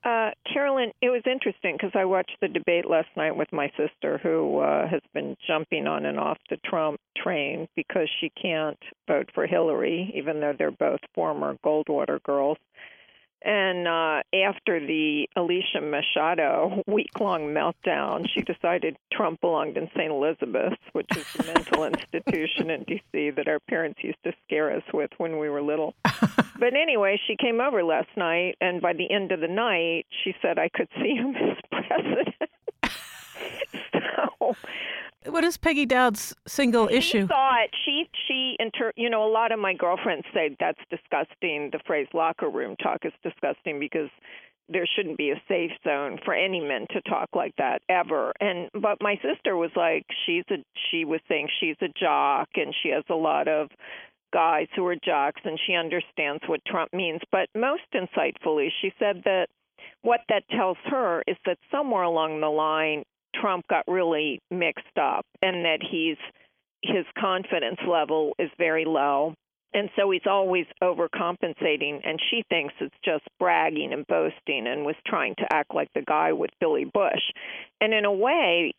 Uh, 0.05 0.31
Carolyn, 0.53 0.93
it 1.01 1.09
was 1.09 1.23
interesting 1.25 1.77
because 1.77 1.93
I 1.95 2.05
watched 2.05 2.37
the 2.43 2.49
debate 2.49 2.85
last 2.85 3.09
night 3.17 3.35
with 3.35 3.51
my 3.53 3.71
sister, 3.71 4.19
who 4.23 4.59
uh, 4.59 4.87
has 4.87 5.01
been 5.15 5.35
jumping 5.47 5.87
on 5.87 6.05
and 6.05 6.21
off 6.21 6.37
the 6.51 6.59
Trump 6.59 7.01
train 7.17 7.67
because 7.75 8.09
she 8.21 8.31
can't 8.31 8.79
vote 9.09 9.31
for 9.35 9.47
Hillary, 9.47 10.13
even 10.15 10.41
though 10.41 10.53
they're 10.57 10.71
both 10.71 11.01
former 11.15 11.57
Goldwater 11.65 12.23
girls. 12.23 12.59
And 13.45 13.87
uh, 13.87 14.23
after 14.33 14.81
the 14.81 15.29
Alicia 15.37 15.83
Machado 15.83 16.83
week 16.87 17.21
long 17.21 17.49
meltdown, 17.49 18.27
she 18.33 18.41
decided 18.41 18.97
Trump 19.13 19.43
belonged 19.43 19.77
in 19.77 19.91
St. 19.95 20.11
Elizabeth's, 20.11 20.81
which 20.93 21.15
is 21.15 21.27
a 21.39 21.45
mental 21.53 21.85
institution 22.15 22.71
in 22.71 22.85
D.C. 22.85 23.31
that 23.37 23.47
our 23.47 23.61
parents 23.69 24.01
used 24.03 24.23
to 24.25 24.33
scare 24.47 24.75
us 24.75 24.83
with 24.95 25.11
when 25.19 25.39
we 25.39 25.51
were 25.51 25.61
little. 25.61 25.95
but 26.05 26.73
anyway, 26.75 27.21
she 27.27 27.37
came 27.37 27.61
over 27.61 27.85
last 27.85 28.09
night, 28.17 28.57
and 28.63 28.81
by 28.81 28.95
the 28.95 29.11
end 29.11 29.31
of 29.31 29.41
the 29.41 29.49
night, 29.49 30.07
she 30.25 30.35
said 30.41 30.59
I 30.59 30.71
could 30.71 30.89
see 31.03 31.15
him 31.15 31.35
as 31.37 31.59
president. 31.71 32.35
so 33.93 34.57
what 35.27 35.45
is 35.45 35.57
Peggy 35.57 35.87
Dowd's 35.87 36.35
single 36.47 36.89
she 36.89 36.97
issue? 36.97 37.27
Thought 37.27 37.69
she 37.85 38.09
she 38.29 38.57
inter 38.59 38.93
you 38.97 39.11
know 39.11 39.27
a 39.27 39.31
lot 39.31 39.53
of 39.53 39.59
my 39.59 39.75
girlfriends 39.75 40.27
say 40.33 40.57
that's 40.61 40.81
disgusting. 40.91 41.71
The 41.73 41.81
phrase 41.87 42.09
locker 42.13 42.49
room 42.49 42.77
talk 42.77 43.05
is 43.05 43.13
disgusting 43.23 43.79
because 43.79 44.11
there 44.69 44.87
shouldn't 44.97 45.19
be 45.19 45.31
a 45.31 45.43
safe 45.47 45.73
zone 45.83 46.19
for 46.25 46.35
any 46.35 46.61
men 46.61 46.87
to 46.91 47.01
talk 47.03 47.29
like 47.35 47.55
that 47.57 47.83
ever. 47.89 48.33
And 48.41 48.71
but 48.75 48.99
my 49.01 49.17
sister 49.17 49.57
was 49.57 49.71
like 49.77 50.05
she's 50.27 50.45
a 50.51 50.57
she 50.91 51.05
was 51.05 51.21
saying 51.29 51.49
she's 51.61 51.77
a 51.81 51.89
jock 51.99 52.49
and 52.55 52.75
she 52.83 52.91
has 52.91 53.05
a 53.11 53.15
lot 53.15 53.49
of 53.49 53.69
guys 54.33 54.67
who 54.75 54.87
are 54.87 54.97
jocks 54.97 55.41
and 55.45 55.59
she 55.67 55.75
understands 55.75 56.43
what 56.47 56.61
Trump 56.67 56.93
means. 56.93 57.21
But 57.31 57.49
most 57.55 57.83
insightfully, 57.95 58.69
she 58.81 58.93
said 58.99 59.23
that 59.25 59.47
what 60.03 60.21
that 60.29 60.49
tells 60.51 60.79
her 60.87 61.23
is 61.27 61.37
that 61.47 61.59
somewhere 61.71 62.03
along 62.03 62.41
the 62.41 62.49
line 62.49 63.05
Trump 63.41 63.67
got 63.69 63.85
really 63.87 64.41
mixed 64.51 64.99
up 65.01 65.27
and 65.43 65.65
that 65.65 65.79
he's 65.83 66.17
his 66.83 67.07
confidence 67.19 67.81
level 67.89 68.35
is 68.39 68.51
very 68.59 68.85
low 68.85 69.35
and 69.75 69.91
so 69.97 70.11
he's 70.11 70.23
always 70.27 70.67
overcompensating, 70.83 72.01
and 72.05 72.21
she 72.31 72.45
thinks 72.49 72.75
it's 72.81 72.95
just 73.05 73.25
bragging 73.41 73.93
and 73.93 74.07
boasting 74.07 74.67
and 74.69 74.87
was 74.87 74.95
trying 75.05 75.35
to 75.37 75.47
act 75.53 75.75
like 75.75 75.89
the 75.95 76.03
guy 76.03 76.33
with 76.33 76.51
Billy 76.61 76.85
Bush. 76.85 77.23
And 77.81 77.93
in 77.93 78.05
a 78.05 78.13
way, 78.13 78.73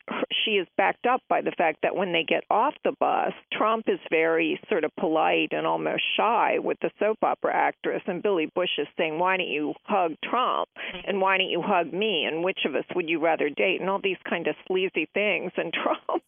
she 0.44 0.52
is 0.52 0.68
backed 0.78 1.06
up 1.06 1.22
by 1.30 1.42
the 1.42 1.52
fact 1.52 1.80
that 1.84 1.96
when 1.96 2.14
they 2.14 2.24
get 2.24 2.44
off 2.50 2.74
the 2.84 2.94
bus, 3.00 3.34
Trump 3.52 3.86
is 3.88 4.00
very 4.10 4.60
sort 4.70 4.86
of 4.86 4.92
polite 4.98 5.50
and 5.52 5.68
almost 5.68 6.02
shy 6.18 6.60
with 6.60 6.78
the 6.82 6.90
soap 6.98 7.18
opera 7.22 7.54
actress, 7.54 8.02
and 8.08 8.24
Billy 8.24 8.50
Bush 8.56 8.70
is 8.78 8.88
saying, 8.98 9.20
Why 9.20 9.38
don't 9.38 9.50
you 9.50 9.74
hug 9.84 10.14
Trump? 10.24 10.70
And 11.06 11.20
why 11.20 11.38
don't 11.38 11.50
you 11.50 11.62
hug 11.62 11.92
me? 11.92 12.24
And 12.24 12.44
which 12.44 12.60
of 12.66 12.74
us 12.74 12.86
would 12.96 13.10
you 13.10 13.20
rather 13.20 13.50
date? 13.50 13.82
And 13.82 13.90
all 13.90 14.00
these 14.02 14.18
kind 14.28 14.48
of 14.48 14.56
sleazy 14.66 15.10
things. 15.14 15.52
And 15.58 15.74
Trump 15.84 16.24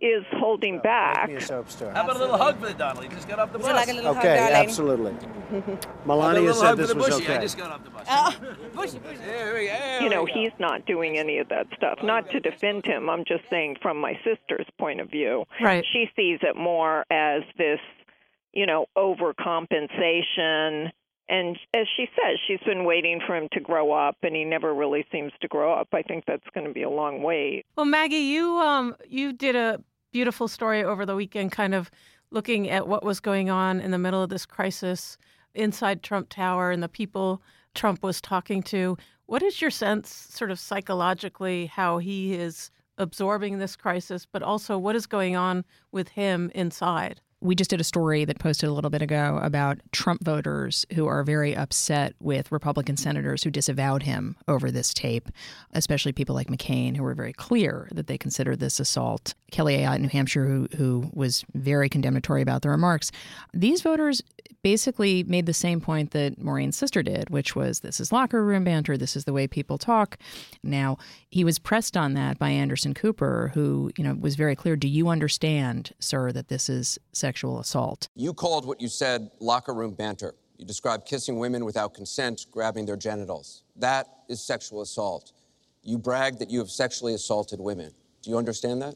is 0.00 0.24
holding 0.32 0.78
back. 0.80 1.28
Make 1.28 1.36
me 1.38 1.42
a 1.42 1.46
soap 1.46 1.70
star. 1.70 1.92
How 1.92 2.04
about 2.04 2.16
a 2.16 2.18
little 2.18 2.36
hug 2.38 2.58
for 2.60 2.66
the 2.66 2.74
Donald? 2.74 3.10
Just 3.10 3.28
got 3.28 3.38
off 3.38 3.52
the 3.52 3.58
Would 3.58 3.66
you 3.66 3.72
bus. 3.72 3.86
like 3.86 3.88
a 3.88 3.96
little 3.96 4.14
hug, 4.14 4.24
Okay, 4.24 4.36
darling? 4.36 4.54
absolutely. 4.56 5.14
Melania 6.06 6.40
little 6.40 6.54
said 6.56 6.66
hug 6.66 6.78
this 6.78 6.94
was 6.94 7.06
bushy. 7.08 7.26
I 7.28 7.32
okay. 7.34 7.42
just 7.44 7.58
got 7.58 7.70
off 7.70 7.84
the 7.84 7.90
bus. 7.90 8.06
Oh, 8.10 8.34
bushy, 8.74 8.98
bushy. 8.98 9.16
There 9.18 9.54
we 9.54 9.66
go. 9.66 9.98
you 10.02 10.08
know, 10.10 10.24
he's 10.24 10.52
not 10.58 10.84
doing 10.86 11.16
any 11.18 11.38
of 11.38 11.48
that 11.50 11.66
stuff. 11.76 11.98
Oh, 12.02 12.06
not 12.06 12.30
to 12.30 12.40
defend 12.40 12.84
him, 12.86 13.08
I'm 13.08 13.24
just 13.24 13.44
saying 13.50 13.76
from 13.82 13.98
my 14.00 14.14
sister's 14.24 14.66
point 14.78 15.00
of 15.00 15.10
view. 15.10 15.44
Right. 15.62 15.84
She 15.92 16.06
sees 16.16 16.40
it 16.42 16.56
more 16.56 17.04
as 17.10 17.42
this, 17.58 17.80
you 18.52 18.66
know, 18.66 18.86
overcompensation. 18.96 20.90
And 21.28 21.58
as 21.74 21.86
she 21.96 22.06
says, 22.14 22.38
she's 22.46 22.60
been 22.66 22.84
waiting 22.84 23.20
for 23.26 23.34
him 23.34 23.48
to 23.52 23.60
grow 23.60 23.92
up, 23.92 24.16
and 24.22 24.36
he 24.36 24.44
never 24.44 24.74
really 24.74 25.06
seems 25.10 25.32
to 25.40 25.48
grow 25.48 25.72
up. 25.72 25.88
I 25.92 26.02
think 26.02 26.24
that's 26.26 26.46
going 26.52 26.66
to 26.66 26.72
be 26.72 26.82
a 26.82 26.90
long 26.90 27.22
wait. 27.22 27.64
Well, 27.76 27.86
Maggie, 27.86 28.16
you 28.16 28.58
um 28.58 28.94
you 29.08 29.32
did 29.32 29.56
a 29.56 29.80
beautiful 30.12 30.48
story 30.48 30.84
over 30.84 31.06
the 31.06 31.16
weekend, 31.16 31.52
kind 31.52 31.74
of 31.74 31.90
looking 32.30 32.68
at 32.68 32.86
what 32.86 33.02
was 33.02 33.20
going 33.20 33.48
on 33.48 33.80
in 33.80 33.90
the 33.90 33.98
middle 33.98 34.22
of 34.22 34.28
this 34.28 34.44
crisis 34.44 35.16
inside 35.54 36.02
Trump 36.02 36.28
Tower 36.28 36.70
and 36.70 36.82
the 36.82 36.88
people 36.88 37.40
Trump 37.74 38.02
was 38.02 38.20
talking 38.20 38.62
to. 38.64 38.96
What 39.26 39.42
is 39.42 39.60
your 39.60 39.70
sense, 39.70 40.12
sort 40.12 40.50
of 40.50 40.58
psychologically, 40.58 41.66
how 41.66 41.98
he 41.98 42.34
is 42.34 42.70
absorbing 42.98 43.58
this 43.58 43.76
crisis, 43.76 44.26
but 44.30 44.42
also 44.42 44.78
what 44.78 44.94
is 44.94 45.06
going 45.06 45.36
on 45.36 45.64
with 45.90 46.08
him 46.08 46.50
inside? 46.54 47.20
We 47.44 47.54
just 47.54 47.68
did 47.68 47.80
a 47.80 47.84
story 47.84 48.24
that 48.24 48.38
posted 48.38 48.70
a 48.70 48.72
little 48.72 48.90
bit 48.90 49.02
ago 49.02 49.38
about 49.42 49.78
Trump 49.92 50.24
voters 50.24 50.86
who 50.94 51.06
are 51.06 51.22
very 51.22 51.54
upset 51.54 52.14
with 52.18 52.50
Republican 52.50 52.96
senators 52.96 53.44
who 53.44 53.50
disavowed 53.50 54.02
him 54.02 54.34
over 54.48 54.70
this 54.70 54.94
tape, 54.94 55.28
especially 55.74 56.12
people 56.12 56.34
like 56.34 56.48
McCain, 56.48 56.96
who 56.96 57.02
were 57.02 57.14
very 57.14 57.34
clear 57.34 57.86
that 57.92 58.06
they 58.06 58.16
considered 58.16 58.60
this 58.60 58.80
assault. 58.80 59.34
Kelly 59.50 59.76
Ayotte 59.76 59.96
in 59.96 60.02
New 60.02 60.08
Hampshire, 60.08 60.46
who, 60.46 60.68
who 60.76 61.10
was 61.12 61.44
very 61.52 61.90
condemnatory 61.90 62.40
about 62.40 62.62
the 62.62 62.70
remarks. 62.70 63.12
These 63.52 63.82
voters 63.82 64.22
basically 64.62 65.22
made 65.24 65.44
the 65.44 65.52
same 65.52 65.78
point 65.78 66.12
that 66.12 66.42
Maureen's 66.42 66.76
sister 66.76 67.02
did, 67.02 67.28
which 67.28 67.54
was 67.54 67.80
this 67.80 68.00
is 68.00 68.10
locker 68.10 68.42
room 68.42 68.64
banter, 68.64 68.96
this 68.96 69.14
is 69.14 69.26
the 69.26 69.32
way 69.34 69.46
people 69.46 69.76
talk. 69.76 70.16
Now, 70.62 70.96
he 71.28 71.44
was 71.44 71.58
pressed 71.58 71.98
on 71.98 72.14
that 72.14 72.38
by 72.38 72.48
Anderson 72.48 72.94
Cooper, 72.94 73.50
who, 73.52 73.92
you 73.98 74.02
know, 74.02 74.14
was 74.14 74.36
very 74.36 74.56
clear, 74.56 74.74
do 74.74 74.88
you 74.88 75.08
understand, 75.08 75.92
sir, 75.98 76.32
that 76.32 76.48
this 76.48 76.70
is 76.70 76.98
sexual 77.12 77.33
assault? 77.42 78.08
You 78.14 78.32
called 78.32 78.66
what 78.66 78.80
you 78.80 78.88
said 78.88 79.30
locker 79.40 79.74
room 79.74 79.94
banter. 79.94 80.34
You 80.58 80.64
described 80.64 81.06
kissing 81.06 81.38
women 81.38 81.64
without 81.64 81.94
consent, 81.94 82.46
grabbing 82.50 82.86
their 82.86 82.96
genitals. 82.96 83.64
That 83.76 84.06
is 84.28 84.40
sexual 84.40 84.82
assault. 84.82 85.32
You 85.82 85.98
bragged 85.98 86.38
that 86.38 86.50
you 86.50 86.58
have 86.60 86.70
sexually 86.70 87.14
assaulted 87.14 87.60
women. 87.60 87.92
Do 88.22 88.30
you 88.30 88.38
understand 88.38 88.80
that? 88.82 88.94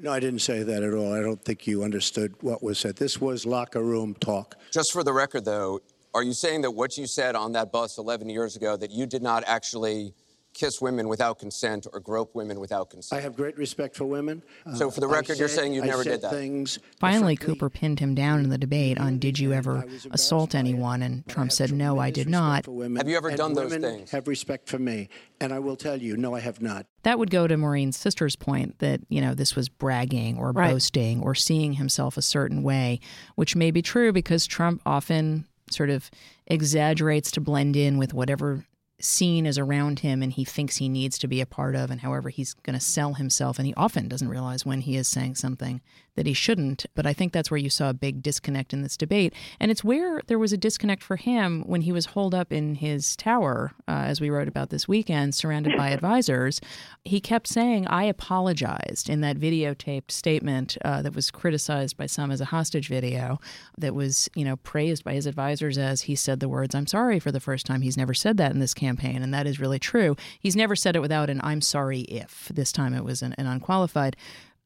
No, 0.00 0.12
I 0.12 0.20
didn't 0.20 0.40
say 0.40 0.62
that 0.62 0.82
at 0.82 0.92
all. 0.94 1.12
I 1.12 1.20
don't 1.20 1.42
think 1.44 1.66
you 1.66 1.84
understood 1.84 2.34
what 2.40 2.62
was 2.62 2.78
said. 2.78 2.96
This 2.96 3.20
was 3.20 3.46
locker 3.46 3.82
room 3.82 4.14
talk. 4.20 4.56
Just 4.72 4.92
for 4.92 5.04
the 5.04 5.12
record, 5.12 5.44
though, 5.44 5.80
are 6.14 6.22
you 6.22 6.32
saying 6.32 6.62
that 6.62 6.70
what 6.70 6.96
you 6.96 7.06
said 7.06 7.36
on 7.36 7.52
that 7.52 7.72
bus 7.72 7.98
11 7.98 8.28
years 8.28 8.56
ago, 8.56 8.76
that 8.76 8.90
you 8.90 9.06
did 9.06 9.22
not 9.22 9.44
actually 9.46 10.14
kiss 10.54 10.80
women 10.80 11.08
without 11.08 11.38
consent 11.38 11.86
or 11.92 12.00
grope 12.00 12.34
women 12.34 12.60
without 12.60 12.90
consent? 12.90 13.18
I 13.18 13.22
have 13.22 13.36
great 13.36 13.58
respect 13.58 13.96
for 13.96 14.04
women. 14.04 14.42
So 14.74 14.90
for 14.90 15.00
the 15.00 15.06
uh, 15.06 15.10
I 15.10 15.14
record, 15.16 15.38
you're 15.38 15.48
saying 15.48 15.74
you 15.74 15.82
I 15.82 15.86
never 15.86 16.02
said 16.04 16.12
did 16.12 16.22
that? 16.22 16.32
Things 16.32 16.78
Finally, 16.98 17.36
Cooper 17.36 17.68
pinned 17.68 18.00
him 18.00 18.14
down 18.14 18.40
in 18.40 18.48
the 18.48 18.58
debate 18.58 18.98
on 18.98 19.18
did 19.18 19.38
you 19.38 19.52
ever 19.52 19.84
assault 20.10 20.54
anyone? 20.54 21.02
And 21.02 21.26
Trump 21.28 21.52
said, 21.52 21.72
no, 21.72 21.98
I 21.98 22.10
did 22.10 22.28
not. 22.28 22.66
women. 22.66 22.96
Have 22.96 23.08
you 23.08 23.16
ever 23.16 23.36
done 23.36 23.52
those 23.54 23.74
things? 23.76 24.10
Have 24.10 24.28
respect 24.28 24.68
for 24.68 24.78
me, 24.78 25.08
and 25.40 25.52
I 25.52 25.58
will 25.58 25.76
tell 25.76 25.96
you, 25.96 26.16
no, 26.16 26.34
I 26.34 26.40
have 26.40 26.62
not. 26.62 26.86
That 27.02 27.18
would 27.18 27.30
go 27.30 27.46
to 27.46 27.56
Maureen's 27.56 27.96
sister's 27.96 28.36
point 28.36 28.78
that, 28.78 29.00
you 29.08 29.20
know, 29.20 29.34
this 29.34 29.54
was 29.54 29.68
bragging 29.68 30.38
or 30.38 30.52
Right. 30.52 30.70
boasting 30.70 31.20
or 31.20 31.34
seeing 31.34 31.74
himself 31.74 32.16
a 32.16 32.22
certain 32.22 32.62
way, 32.62 33.00
which 33.34 33.56
may 33.56 33.70
be 33.70 33.82
true 33.82 34.12
because 34.12 34.46
Trump 34.46 34.80
often 34.86 35.46
sort 35.70 35.90
of 35.90 36.10
exaggerates 36.46 37.30
to 37.32 37.40
blend 37.40 37.76
in 37.76 37.98
with 37.98 38.14
whatever 38.14 38.64
scene 39.04 39.46
is 39.46 39.58
around 39.58 40.00
him 40.00 40.22
and 40.22 40.32
he 40.32 40.44
thinks 40.44 40.76
he 40.76 40.88
needs 40.88 41.18
to 41.18 41.28
be 41.28 41.40
a 41.40 41.46
part 41.46 41.76
of 41.76 41.90
and 41.90 42.00
however 42.00 42.28
he's 42.30 42.54
going 42.54 42.78
to 42.78 42.84
sell 42.84 43.14
himself 43.14 43.58
and 43.58 43.66
he 43.66 43.74
often 43.74 44.08
doesn't 44.08 44.28
realize 44.28 44.66
when 44.66 44.80
he 44.80 44.96
is 44.96 45.06
saying 45.06 45.34
something 45.34 45.80
that 46.16 46.26
he 46.26 46.32
shouldn't 46.32 46.86
but 46.94 47.06
i 47.06 47.12
think 47.12 47.32
that's 47.32 47.50
where 47.50 47.58
you 47.58 47.70
saw 47.70 47.90
a 47.90 47.94
big 47.94 48.22
disconnect 48.22 48.72
in 48.72 48.82
this 48.82 48.96
debate. 48.96 49.32
And 49.60 49.70
it's 49.70 49.84
where 49.84 50.20
there 50.26 50.38
was 50.38 50.52
a 50.52 50.56
disconnect 50.56 51.02
for 51.02 51.16
him 51.16 51.62
when 51.66 51.82
he 51.82 51.92
was 51.92 52.06
holed 52.06 52.34
up 52.34 52.52
in 52.52 52.76
his 52.76 53.16
tower 53.16 53.72
uh, 53.86 53.92
as 53.92 54.20
we 54.20 54.30
wrote 54.30 54.48
about 54.48 54.70
this 54.70 54.88
weekend 54.88 55.34
surrounded 55.34 55.76
by 55.76 55.88
advisors. 55.90 56.60
He 57.04 57.20
kept 57.20 57.46
saying 57.46 57.86
i 57.86 58.04
apologized 58.04 59.08
in 59.08 59.20
that 59.20 59.38
videotaped 59.38 60.10
statement 60.10 60.76
uh, 60.84 61.02
that 61.02 61.14
was 61.14 61.30
criticized 61.30 61.96
by 61.96 62.06
some 62.06 62.30
as 62.30 62.40
a 62.40 62.46
hostage 62.46 62.88
video 62.88 63.38
that 63.78 63.94
was 63.94 64.28
you 64.34 64.44
know 64.44 64.56
praised 64.56 65.04
by 65.04 65.14
his 65.14 65.26
advisors 65.26 65.78
as 65.78 66.02
he 66.02 66.16
said 66.16 66.40
the 66.40 66.48
words 66.48 66.74
i'm 66.74 66.86
sorry 66.86 67.18
for 67.18 67.30
the 67.32 67.40
first 67.40 67.66
time. 67.66 67.82
He's 67.82 67.96
never 67.96 68.14
said 68.14 68.36
that 68.38 68.52
in 68.52 68.60
this 68.60 68.74
campaign 68.94 69.22
and 69.22 69.32
that 69.32 69.46
is 69.46 69.60
really 69.60 69.78
true 69.78 70.16
he's 70.38 70.56
never 70.56 70.76
said 70.76 70.96
it 70.96 71.00
without 71.00 71.30
an 71.30 71.40
i'm 71.42 71.60
sorry 71.60 72.00
if 72.02 72.50
this 72.54 72.72
time 72.72 72.94
it 72.94 73.04
was 73.04 73.22
an, 73.22 73.34
an 73.38 73.46
unqualified 73.46 74.16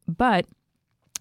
but 0.06 0.46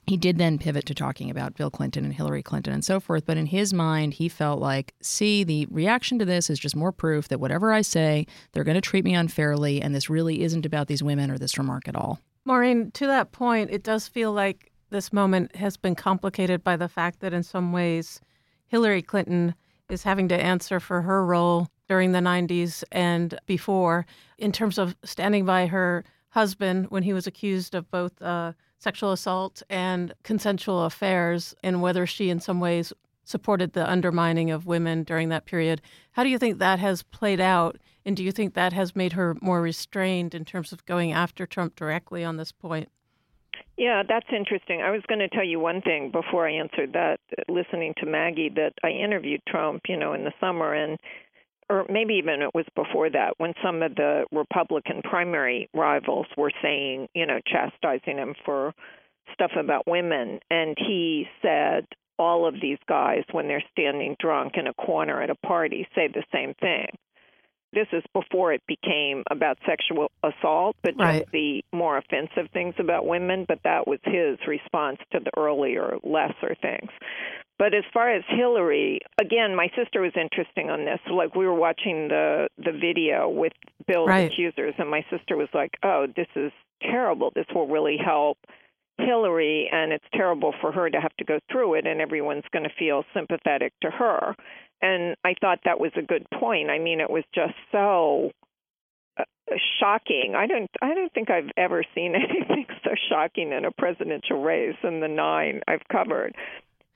he 0.05 0.15
did 0.15 0.37
then 0.37 0.57
pivot 0.57 0.85
to 0.85 0.95
talking 0.95 1.29
about 1.29 1.55
Bill 1.55 1.69
Clinton 1.69 2.05
and 2.05 2.13
Hillary 2.13 2.41
Clinton 2.41 2.71
and 2.71 2.85
so 2.85 3.01
forth. 3.01 3.25
But 3.25 3.35
in 3.35 3.47
his 3.47 3.73
mind, 3.73 4.13
he 4.13 4.29
felt 4.29 4.61
like, 4.61 4.93
see, 5.01 5.43
the 5.43 5.67
reaction 5.69 6.17
to 6.19 6.23
this 6.23 6.49
is 6.49 6.57
just 6.57 6.77
more 6.77 6.93
proof 6.93 7.27
that 7.27 7.41
whatever 7.41 7.73
I 7.73 7.81
say, 7.81 8.25
they're 8.53 8.63
going 8.63 8.75
to 8.75 8.79
treat 8.79 9.03
me 9.03 9.15
unfairly. 9.15 9.81
And 9.81 9.93
this 9.93 10.09
really 10.09 10.43
isn't 10.43 10.65
about 10.65 10.87
these 10.87 11.03
women 11.03 11.29
or 11.29 11.37
this 11.37 11.57
remark 11.57 11.89
at 11.89 11.95
all. 11.97 12.21
Maureen, 12.45 12.89
to 12.91 13.05
that 13.05 13.33
point, 13.33 13.69
it 13.69 13.83
does 13.83 14.07
feel 14.07 14.31
like 14.31 14.71
this 14.91 15.11
moment 15.11 15.53
has 15.57 15.75
been 15.75 15.93
complicated 15.93 16.63
by 16.63 16.77
the 16.77 16.87
fact 16.87 17.19
that 17.19 17.33
in 17.33 17.43
some 17.43 17.73
ways 17.73 18.21
Hillary 18.67 19.01
Clinton 19.01 19.55
is 19.89 20.03
having 20.03 20.29
to 20.29 20.41
answer 20.41 20.79
for 20.79 21.01
her 21.01 21.25
role 21.25 21.67
during 21.87 22.11
the 22.11 22.19
90s 22.19 22.83
and 22.91 23.39
before 23.45 24.05
in 24.37 24.51
terms 24.51 24.77
of 24.77 24.95
standing 25.03 25.45
by 25.45 25.67
her 25.67 26.03
husband 26.29 26.87
when 26.89 27.03
he 27.03 27.13
was 27.13 27.27
accused 27.27 27.73
of 27.73 27.89
both 27.89 28.21
uh, 28.21 28.53
sexual 28.77 29.11
assault 29.11 29.63
and 29.69 30.13
consensual 30.23 30.83
affairs, 30.83 31.55
and 31.63 31.81
whether 31.81 32.05
she 32.05 32.29
in 32.29 32.39
some 32.39 32.59
ways 32.59 32.93
supported 33.23 33.73
the 33.73 33.89
undermining 33.89 34.51
of 34.51 34.65
women 34.65 35.03
during 35.03 35.29
that 35.29 35.45
period. 35.45 35.81
How 36.11 36.23
do 36.23 36.29
you 36.29 36.37
think 36.37 36.59
that 36.59 36.79
has 36.79 37.03
played 37.03 37.41
out? 37.41 37.77
And 38.05 38.15
do 38.15 38.23
you 38.23 38.31
think 38.31 38.53
that 38.53 38.71
has 38.71 38.95
made 38.95 39.13
her 39.13 39.35
more 39.41 39.61
restrained 39.61 40.33
in 40.33 40.45
terms 40.45 40.71
of 40.71 40.85
going 40.85 41.11
after 41.11 41.45
Trump 41.45 41.75
directly 41.75 42.23
on 42.23 42.37
this 42.37 42.53
point? 42.53 42.89
Yeah, 43.75 44.01
that's 44.07 44.27
interesting. 44.35 44.81
I 44.81 44.91
was 44.91 45.01
going 45.07 45.19
to 45.19 45.27
tell 45.27 45.43
you 45.43 45.59
one 45.59 45.81
thing 45.81 46.09
before 46.09 46.47
I 46.47 46.53
answered 46.53 46.93
that. 46.93 47.19
Listening 47.47 47.93
to 47.97 48.05
Maggie, 48.05 48.51
that 48.55 48.73
I 48.83 48.89
interviewed 48.89 49.41
Trump, 49.47 49.83
you 49.87 49.97
know, 49.97 50.13
in 50.13 50.23
the 50.23 50.33
summer, 50.39 50.73
and 50.73 50.97
or 51.69 51.85
maybe 51.89 52.15
even 52.15 52.41
it 52.41 52.53
was 52.53 52.65
before 52.75 53.09
that, 53.09 53.33
when 53.37 53.53
some 53.63 53.81
of 53.81 53.95
the 53.95 54.25
Republican 54.31 55.01
primary 55.03 55.69
rivals 55.73 56.27
were 56.37 56.51
saying, 56.61 57.07
you 57.13 57.25
know, 57.25 57.39
chastising 57.45 58.17
him 58.17 58.35
for 58.45 58.73
stuff 59.33 59.51
about 59.59 59.85
women. 59.87 60.39
And 60.49 60.77
he 60.77 61.27
said, 61.41 61.85
all 62.17 62.47
of 62.47 62.55
these 62.61 62.79
guys, 62.87 63.23
when 63.31 63.47
they're 63.47 63.63
standing 63.71 64.15
drunk 64.19 64.53
in 64.55 64.67
a 64.67 64.73
corner 64.73 65.21
at 65.21 65.29
a 65.29 65.35
party, 65.35 65.87
say 65.93 66.07
the 66.07 66.23
same 66.33 66.53
thing. 66.55 66.87
This 67.73 67.87
is 67.91 68.03
before 68.13 68.53
it 68.53 68.61
became 68.65 69.23
about 69.29 69.57
sexual 69.67 70.09
assault, 70.23 70.77
but 70.81 70.95
Right. 70.97 71.19
just 71.19 71.31
the 71.31 71.63
more 71.73 71.97
offensive 71.97 72.49
things 72.53 72.73
about 72.79 73.05
women. 73.05 73.43
But 73.45 73.59
that 73.63 73.85
was 73.85 73.99
his 74.03 74.39
response 74.47 74.99
to 75.11 75.19
the 75.19 75.31
earlier, 75.37 75.97
lesser 76.01 76.55
things. 76.61 76.89
But 77.59 77.73
as 77.73 77.83
far 77.91 78.13
as 78.13 78.23
Hillary, 78.29 78.99
again, 79.19 79.55
my 79.55 79.69
sister 79.75 80.01
was 80.01 80.11
interesting 80.15 80.69
on 80.69 80.85
this. 80.85 80.99
Like 81.11 81.35
we 81.35 81.45
were 81.45 81.55
watching 81.55 82.07
the 82.07 82.49
the 82.57 82.71
video 82.71 83.29
with 83.29 83.53
Bill's 83.87 84.07
Right. 84.07 84.31
accusers, 84.31 84.75
and 84.77 84.89
my 84.89 85.03
sister 85.09 85.35
was 85.35 85.49
like, 85.53 85.75
"Oh, 85.83 86.07
this 86.15 86.27
is 86.35 86.51
terrible. 86.81 87.31
This 87.33 87.47
will 87.53 87.67
really 87.67 87.97
help 87.97 88.37
Hillary, 88.99 89.69
and 89.71 89.91
it's 89.91 90.05
terrible 90.13 90.53
for 90.61 90.71
her 90.71 90.89
to 90.89 91.01
have 91.01 91.15
to 91.17 91.23
go 91.23 91.39
through 91.51 91.75
it, 91.75 91.87
and 91.87 91.99
everyone's 91.99 92.45
going 92.51 92.63
to 92.63 92.75
feel 92.77 93.03
sympathetic 93.13 93.73
to 93.81 93.89
her." 93.89 94.35
And 94.81 95.15
I 95.23 95.33
thought 95.41 95.59
that 95.65 95.79
was 95.79 95.91
a 95.95 96.03
good 96.03 96.27
point. 96.29 96.69
I 96.69 96.77
mean, 96.77 97.01
it 97.01 97.09
was 97.09 97.23
just 97.33 97.55
so 97.71 98.31
uh, 99.17 99.23
shocking. 99.79 100.35
I 100.35 100.45
don't 100.45 100.69
I 100.79 100.93
don't 100.93 101.11
think 101.11 101.31
I've 101.31 101.49
ever 101.57 101.83
seen 101.95 102.13
anything 102.23 102.67
so 102.83 102.91
shocking 103.09 103.51
in 103.51 103.65
a 103.65 103.71
presidential 103.71 104.43
race 104.43 104.77
in 104.83 104.99
the 104.99 105.07
nine 105.07 105.61
I've 105.67 105.87
covered. 105.91 106.35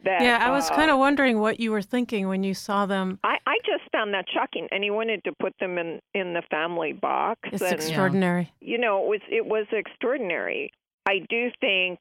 That, 0.04 0.22
yeah, 0.24 0.40
I 0.42 0.50
was 0.50 0.70
uh, 0.70 0.76
kind 0.76 0.90
of 0.90 0.98
wondering 0.98 1.40
what 1.40 1.60
you 1.60 1.72
were 1.72 1.84
thinking 1.84 2.28
when 2.28 2.44
you 2.44 2.56
saw 2.56 2.88
them. 2.88 3.20
I, 3.24 3.38
I 3.46 3.58
just 3.66 3.84
found 3.92 4.14
that 4.16 4.26
shocking, 4.34 4.68
and 4.72 4.84
he 4.84 4.90
wanted 4.90 5.24
to 5.26 5.32
put 5.40 5.54
them 5.60 5.78
in 5.78 6.00
in 6.16 6.34
the 6.34 6.42
family 6.50 6.94
box. 6.94 7.40
It's 7.52 7.62
and, 7.62 7.74
extraordinary. 7.74 8.52
You 8.62 8.80
know, 8.80 9.04
it 9.04 9.08
was 9.08 9.22
it 9.30 9.46
was 9.46 9.68
extraordinary. 9.72 10.72
I 11.08 11.20
do 11.30 11.50
think 11.60 12.00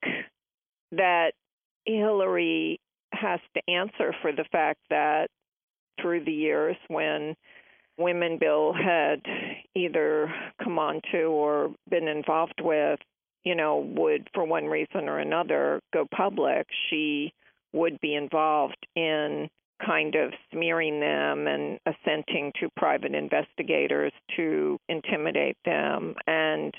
that 0.92 1.32
Hillary 1.84 2.80
has 3.12 3.40
to 3.54 3.72
answer 3.72 4.14
for 4.22 4.32
the 4.32 4.44
fact 4.50 4.80
that 4.88 5.28
through 6.00 6.24
the 6.24 6.32
years 6.32 6.76
when 6.88 7.34
women 7.98 8.38
bill 8.38 8.72
had 8.72 9.20
either 9.74 10.32
come 10.62 10.78
on 10.78 11.00
to 11.12 11.24
or 11.24 11.70
been 11.90 12.08
involved 12.08 12.60
with, 12.62 12.98
you 13.44 13.54
know, 13.54 13.86
would 13.94 14.28
for 14.32 14.44
one 14.44 14.66
reason 14.66 15.08
or 15.08 15.18
another 15.18 15.80
go 15.92 16.06
public, 16.14 16.66
she 16.88 17.32
would 17.72 18.00
be 18.00 18.14
involved 18.14 18.86
in 18.96 19.48
kind 19.84 20.14
of 20.14 20.32
smearing 20.52 21.00
them 21.00 21.46
and 21.46 21.78
assenting 21.86 22.52
to 22.60 22.68
private 22.76 23.14
investigators 23.14 24.12
to 24.36 24.78
intimidate 24.88 25.56
them 25.64 26.14
and 26.26 26.74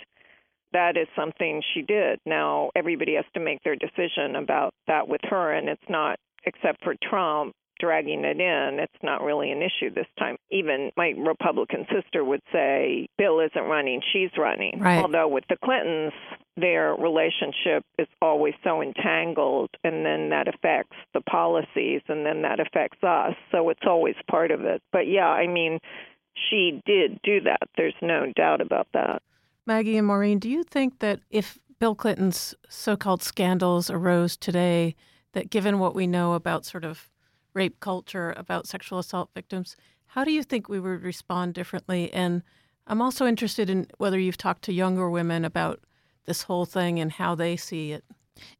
that 0.73 0.95
is 0.95 1.07
something 1.17 1.61
she 1.73 1.81
did. 1.81 2.19
Now 2.25 2.71
everybody 2.75 3.15
has 3.15 3.25
to 3.33 3.39
make 3.39 3.61
their 3.63 3.75
decision 3.75 4.35
about 4.35 4.73
that 4.87 5.07
with 5.07 5.21
her 5.29 5.51
and 5.51 5.67
it's 5.67 5.89
not 5.89 6.17
except 6.45 6.83
for 6.83 6.95
Trump 7.09 7.53
dragging 7.81 8.23
it 8.23 8.39
in, 8.39 8.79
it's 8.79 9.03
not 9.03 9.23
really 9.23 9.51
an 9.51 9.61
issue 9.61 9.93
this 9.93 10.07
time. 10.17 10.37
Even 10.51 10.91
my 10.95 11.13
Republican 11.17 11.85
sister 11.91 12.23
would 12.23 12.43
say 12.53 13.07
Bill 13.17 13.39
isn't 13.39 13.67
running, 13.67 14.01
she's 14.13 14.29
running. 14.37 14.79
Right. 14.79 15.01
Although 15.01 15.27
with 15.27 15.43
the 15.49 15.57
Clintons, 15.63 16.13
their 16.55 16.93
relationship 16.95 17.83
is 17.97 18.07
always 18.21 18.53
so 18.63 18.81
entangled, 18.81 19.71
and 19.83 20.05
then 20.05 20.29
that 20.29 20.47
affects 20.47 20.95
the 21.13 21.21
policies, 21.21 22.01
and 22.07 22.25
then 22.25 22.43
that 22.43 22.59
affects 22.59 23.03
us. 23.03 23.33
So 23.51 23.69
it's 23.69 23.85
always 23.85 24.15
part 24.29 24.51
of 24.51 24.61
it. 24.61 24.81
But 24.91 25.07
yeah, 25.07 25.27
I 25.27 25.47
mean, 25.47 25.79
she 26.49 26.81
did 26.85 27.19
do 27.23 27.41
that. 27.41 27.67
There's 27.75 27.95
no 28.01 28.31
doubt 28.35 28.61
about 28.61 28.87
that. 28.93 29.21
Maggie 29.65 29.97
and 29.97 30.07
Maureen, 30.07 30.39
do 30.39 30.49
you 30.49 30.63
think 30.63 30.99
that 30.99 31.19
if 31.29 31.57
Bill 31.79 31.95
Clinton's 31.95 32.53
so 32.69 32.95
called 32.95 33.23
scandals 33.23 33.89
arose 33.89 34.37
today, 34.37 34.95
that 35.33 35.49
given 35.49 35.79
what 35.79 35.95
we 35.95 36.07
know 36.07 36.33
about 36.33 36.65
sort 36.65 36.83
of 36.83 37.09
rape 37.53 37.79
culture, 37.79 38.33
about 38.37 38.67
sexual 38.67 38.99
assault 38.99 39.29
victims, 39.33 39.75
how 40.07 40.23
do 40.23 40.31
you 40.31 40.43
think 40.43 40.67
we 40.67 40.79
would 40.79 41.03
respond 41.03 41.53
differently? 41.53 42.11
And 42.13 42.43
I'm 42.87 43.01
also 43.01 43.25
interested 43.25 43.69
in 43.69 43.87
whether 43.97 44.19
you've 44.19 44.37
talked 44.37 44.63
to 44.63 44.73
younger 44.73 45.09
women 45.09 45.45
about 45.45 45.79
this 46.25 46.43
whole 46.43 46.65
thing 46.65 46.99
and 46.99 47.11
how 47.11 47.35
they 47.35 47.55
see 47.55 47.91
it. 47.91 48.03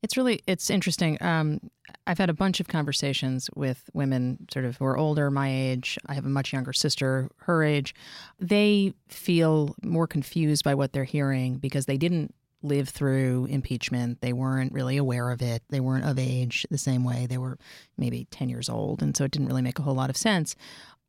It's 0.02 0.18
really 0.18 0.42
it's 0.48 0.70
interesting. 0.70 1.18
Um, 1.22 1.60
I've 2.06 2.18
had 2.18 2.30
a 2.30 2.34
bunch 2.34 2.60
of 2.60 2.68
conversations 2.68 3.50
with 3.56 3.90
women 3.94 4.48
sort 4.52 4.66
of 4.66 4.78
who 4.78 4.86
are 4.86 4.98
older, 4.98 5.32
my 5.32 5.50
age. 5.52 5.98
I 6.06 6.14
have 6.14 6.26
a 6.26 6.30
much 6.30 6.54
younger 6.54 6.74
sister, 6.74 7.30
her 7.38 7.64
age. 7.64 7.96
They 8.40 8.94
feel 9.08 9.76
more 9.84 10.08
confused 10.08 10.64
by 10.64 10.76
what 10.76 10.94
they're 10.94 11.04
hearing 11.04 11.58
because 11.58 11.86
they 11.86 11.98
didn't 11.98 12.34
live 12.64 12.90
through 12.90 13.46
impeachment. 13.50 14.22
They 14.22 14.34
weren't 14.34 14.74
really 14.74 14.98
aware 14.98 15.32
of 15.32 15.42
it. 15.42 15.64
They 15.70 15.80
weren't 15.80 16.06
of 16.06 16.20
age 16.20 16.66
the 16.70 16.78
same 16.78 17.04
way. 17.04 17.26
They 17.28 17.38
were 17.38 17.58
maybe 17.98 18.28
10 18.32 18.50
years 18.50 18.70
old. 18.70 19.02
And 19.02 19.16
so 19.16 19.24
it 19.24 19.32
didn't 19.32 19.48
really 19.48 19.62
make 19.62 19.80
a 19.80 19.82
whole 19.82 19.96
lot 19.96 20.10
of 20.10 20.18
sense. 20.18 20.56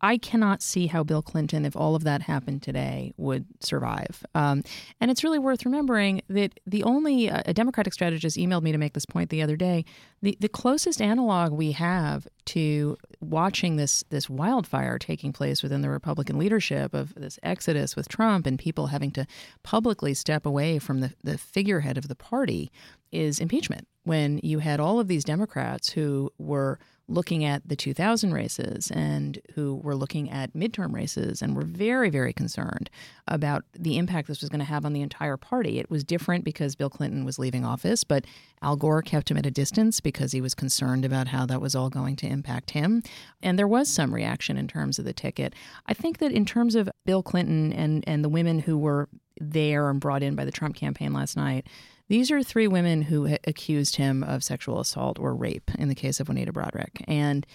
I 0.05 0.19
cannot 0.19 0.63
see 0.63 0.89
how 0.89 1.05
Bill 1.05 1.23
Clinton, 1.23 1.65
if 1.65 1.77
all 1.77 1.95
of 1.95 2.03
that 2.05 2.23
happened 2.23 2.63
today, 2.63 3.15
would 3.17 3.47
survive. 3.61 4.25
Um, 4.35 4.65
and 5.01 5.11
it's 5.13 5.23
really 5.23 5.39
worth 5.39 5.65
remembering 5.65 6.23
that 6.29 6.59
the 6.67 6.83
only 6.83 7.31
uh, 7.31 7.43
a 7.47 7.55
Democratic 7.55 7.95
strategist 7.95 8.37
emailed 8.37 8.63
me 8.63 8.73
to 8.73 8.79
make 8.79 8.95
this 8.95 9.07
point 9.07 9.31
the 9.31 9.43
other 9.43 9.55
day. 9.57 9.85
The 10.21 10.37
the 10.41 10.49
closest 10.49 11.01
analog 11.01 11.53
we 11.53 11.73
have 11.73 12.27
to 12.47 12.97
watching 13.23 13.77
this 13.77 14.05
this 14.11 14.29
wildfire 14.29 14.99
taking 14.99 15.33
place 15.33 15.63
within 15.63 15.81
the 15.81 15.91
Republican 15.91 16.39
leadership 16.39 16.93
of 16.93 17.15
this 17.15 17.39
exodus 17.43 17.97
with 17.97 18.09
Trump 18.09 18.47
and 18.47 18.59
people 18.59 18.89
having 18.89 19.11
to 19.13 19.27
publicly 19.63 20.13
step 20.13 20.45
away 20.45 20.79
from 20.79 21.01
the, 21.01 21.13
the 21.23 21.39
figurehead 21.39 21.97
of 21.97 22.09
the 22.09 22.17
party 22.17 22.71
is 23.13 23.39
impeachment. 23.39 23.87
When 24.05 24.41
you 24.43 24.59
had 24.59 24.81
all 24.81 24.99
of 24.99 25.09
these 25.09 25.25
Democrats 25.25 25.91
who 25.91 26.31
were 26.39 26.79
looking 27.09 27.45
at 27.45 27.69
the 27.69 27.77
2000 27.77 28.33
races 28.33 28.91
and 28.91 29.41
who 29.55 29.77
were 29.77 29.95
looking 29.95 30.31
at 30.31 30.53
midterm 30.55 30.95
races 30.95 31.43
and 31.43 31.55
were 31.55 31.65
very, 31.65 32.11
very 32.11 32.33
concerned 32.33 32.89
about 33.29 33.65
the 33.73 33.99
impact 33.99 34.29
this 34.29 34.41
was 34.41 34.49
going 34.49 34.61
to 34.61 34.65
have 34.65 34.85
on 34.85 34.93
the 34.93 35.03
entire 35.03 35.37
party. 35.37 35.79
It 35.79 35.91
was 35.91 36.05
different 36.05 36.45
because 36.45 36.75
Bill 36.75 36.91
Clinton 36.91 37.25
was 37.25 37.39
leaving 37.39 37.65
office, 37.65 38.05
but 38.05 38.25
Al 38.63 38.77
Gore 38.77 39.03
kept 39.03 39.31
him 39.31 39.37
at 39.37 39.47
a 39.47 39.51
distance 39.51 40.01
because 40.01 40.33
he 40.33 40.41
was 40.41 40.55
concerned 40.55 41.05
about 41.05 41.29
how 41.29 41.45
that 41.47 41.61
was 41.61 41.75
all 41.75 41.91
going 41.91 42.17
to 42.17 42.27
impact 42.27 42.71
him. 42.71 43.03
And 43.43 43.59
there 43.59 43.69
was 43.69 43.89
some 43.89 44.15
reaction 44.15 44.57
in 44.57 44.69
terms 44.69 44.99
of 44.99 45.05
the 45.05 45.13
ticket. 45.13 45.55
I 45.87 45.95
think 45.95 46.19
that 46.19 46.33
in 46.33 46.45
terms 46.45 46.75
of 46.75 46.89
Bill 47.05 47.23
Clinton 47.23 47.73
and, 47.73 48.05
and 48.07 48.25
the 48.25 48.29
women 48.29 48.61
who 48.61 48.79
were 48.79 49.09
there 49.41 49.91
and 49.91 50.01
brought 50.01 50.23
in 50.23 50.35
by 50.35 50.45
the 50.45 50.53
Trump 50.53 50.77
campaign 50.77 51.13
last 51.13 51.37
night, 51.37 51.67
these 52.13 52.31
are 52.31 52.43
three 52.43 52.69
women 52.69 53.01
who 53.01 53.39
accused 53.45 53.97
him 53.97 54.23
of 54.23 54.45
sexual 54.45 54.79
assault 54.81 55.19
or 55.19 55.35
rape 55.35 55.71
in 55.79 55.89
the 55.89 55.95
case 55.95 56.21
of 56.21 56.29
Juanita 56.29 56.53
Broaddrick. 56.53 57.03
And 57.09 57.47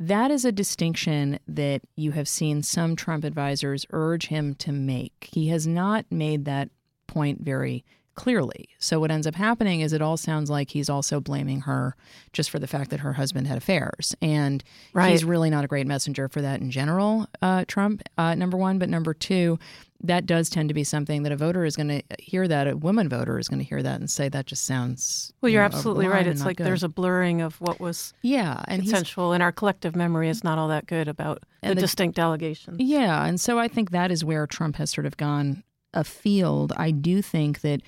that 0.00 0.32
is 0.32 0.44
a 0.44 0.50
distinction 0.50 1.38
that 1.46 1.82
you 1.94 2.10
have 2.10 2.26
seen 2.26 2.64
some 2.64 2.96
Trump 2.96 3.22
advisors 3.22 3.86
urge 3.90 4.26
him 4.26 4.56
to 4.56 4.72
make. 4.72 5.28
He 5.30 5.46
has 5.50 5.64
not 5.64 6.06
made 6.10 6.44
that 6.46 6.70
point 7.06 7.42
very 7.42 7.84
clearly. 8.20 8.68
So 8.78 9.00
what 9.00 9.10
ends 9.10 9.26
up 9.26 9.34
happening 9.34 9.80
is 9.80 9.92
it 9.92 10.02
all 10.02 10.16
sounds 10.16 10.50
like 10.50 10.70
he's 10.70 10.90
also 10.90 11.20
blaming 11.20 11.62
her 11.62 11.96
just 12.32 12.50
for 12.50 12.58
the 12.58 12.66
fact 12.66 12.90
that 12.90 13.00
her 13.00 13.14
husband 13.14 13.46
had 13.46 13.56
affairs. 13.56 14.14
And 14.20 14.62
Right. 14.92 15.10
he's 15.10 15.24
really 15.24 15.48
not 15.50 15.64
a 15.64 15.66
great 15.68 15.86
messenger 15.86 16.28
for 16.28 16.42
that 16.42 16.60
in 16.60 16.70
general, 16.70 17.26
uh, 17.40 17.64
Trump, 17.66 18.02
uh, 18.18 18.34
number 18.34 18.56
one. 18.58 18.78
But 18.78 18.88
number 18.90 19.14
two, 19.14 19.58
that 20.02 20.24
does 20.26 20.48
tend 20.50 20.68
to 20.68 20.74
be 20.74 20.84
something 20.84 21.22
that 21.24 21.32
a 21.32 21.36
voter 21.36 21.64
is 21.64 21.76
going 21.76 21.88
to 21.88 22.02
hear 22.18 22.48
that, 22.48 22.66
a 22.66 22.76
woman 22.76 23.08
voter 23.08 23.38
is 23.38 23.48
going 23.48 23.58
to 23.58 23.64
hear 23.64 23.82
that 23.82 24.00
and 24.00 24.10
say 24.10 24.28
that 24.30 24.46
just 24.46 24.64
sounds. 24.64 25.32
Well, 25.40 25.48
you 25.50 25.54
you're 25.54 25.62
know, 25.62 25.66
absolutely 25.76 26.06
right. 26.06 26.26
It's 26.26 26.44
like 26.44 26.56
good. 26.56 26.66
there's 26.66 26.82
a 26.84 26.88
blurring 26.88 27.40
of 27.42 27.60
what 27.60 27.80
was 27.80 28.14
yeah, 28.22 28.62
and 28.68 28.82
consensual, 28.82 29.32
and 29.32 29.42
our 29.42 29.52
collective 29.52 29.94
memory 29.96 30.28
is 30.30 30.42
not 30.44 30.58
all 30.58 30.68
that 30.68 30.86
good 30.86 31.06
about 31.08 31.42
the, 31.62 31.70
the- 31.74 31.80
distinct 31.82 32.18
allegations. 32.18 32.80
Yeah, 32.80 33.24
and 33.26 33.38
so 33.40 33.58
I 33.58 33.68
think 33.68 33.90
that 33.90 34.10
is 34.10 34.24
where 34.24 34.46
Trump 34.46 34.76
has 34.76 34.90
sort 34.90 35.06
of 35.06 35.16
gone 35.18 35.64
afield. 35.92 36.72
I 36.76 36.90
do 36.92 37.20
think 37.20 37.60
that 37.60 37.82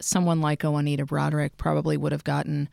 someone 0.00 0.40
like 0.40 0.62
Juanita 0.62 1.06
Broaddrick 1.06 1.50
probably 1.56 1.96
would 1.96 2.12
have 2.12 2.24
gotten 2.24 2.68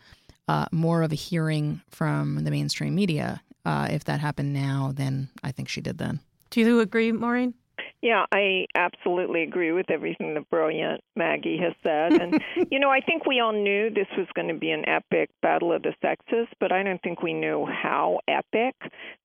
uh, 0.48 0.66
more 0.72 1.04
of 1.04 1.12
a 1.12 1.16
hearing 1.16 1.82
from 1.90 2.44
the 2.44 2.52
mainstream 2.52 2.96
media 2.96 3.42
uh, 3.66 3.88
if 3.92 4.04
that 4.06 4.20
happened 4.20 4.54
now 4.54 4.92
than 4.94 5.30
I 5.44 5.52
think 5.52 5.70
she 5.70 5.82
did 5.82 5.98
then. 5.98 6.20
Do 6.50 6.62
you 6.62 6.80
agree, 6.80 7.12
Maureen? 7.12 7.54
Yeah, 8.02 8.26
I 8.32 8.66
absolutely 8.76 9.44
agree 9.44 9.72
with 9.72 9.92
everything 9.92 10.34
the 10.34 10.42
brilliant 10.42 11.02
Maggie 11.16 11.60
has 11.60 11.74
said. 11.84 12.20
And, 12.20 12.42
you 12.72 12.80
know, 12.80 12.90
I 12.90 13.00
think 13.00 13.26
we 13.26 13.40
all 13.40 13.54
knew 13.54 13.90
this 13.90 14.08
was 14.18 14.28
going 14.36 14.48
to 14.48 14.56
be 14.56 14.72
an 14.72 14.88
epic 14.88 15.30
battle 15.42 15.72
of 15.72 15.84
the 15.84 15.94
sexes, 16.02 16.48
but 16.60 16.72
I 16.72 16.82
don't 16.84 17.02
think 17.02 17.22
we 17.22 17.34
knew 17.34 17.66
how 17.66 18.20
epic 18.28 18.76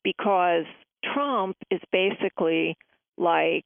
because 0.04 0.64
Trump 1.14 1.56
is 1.70 1.80
basically 1.90 2.76
like 3.16 3.64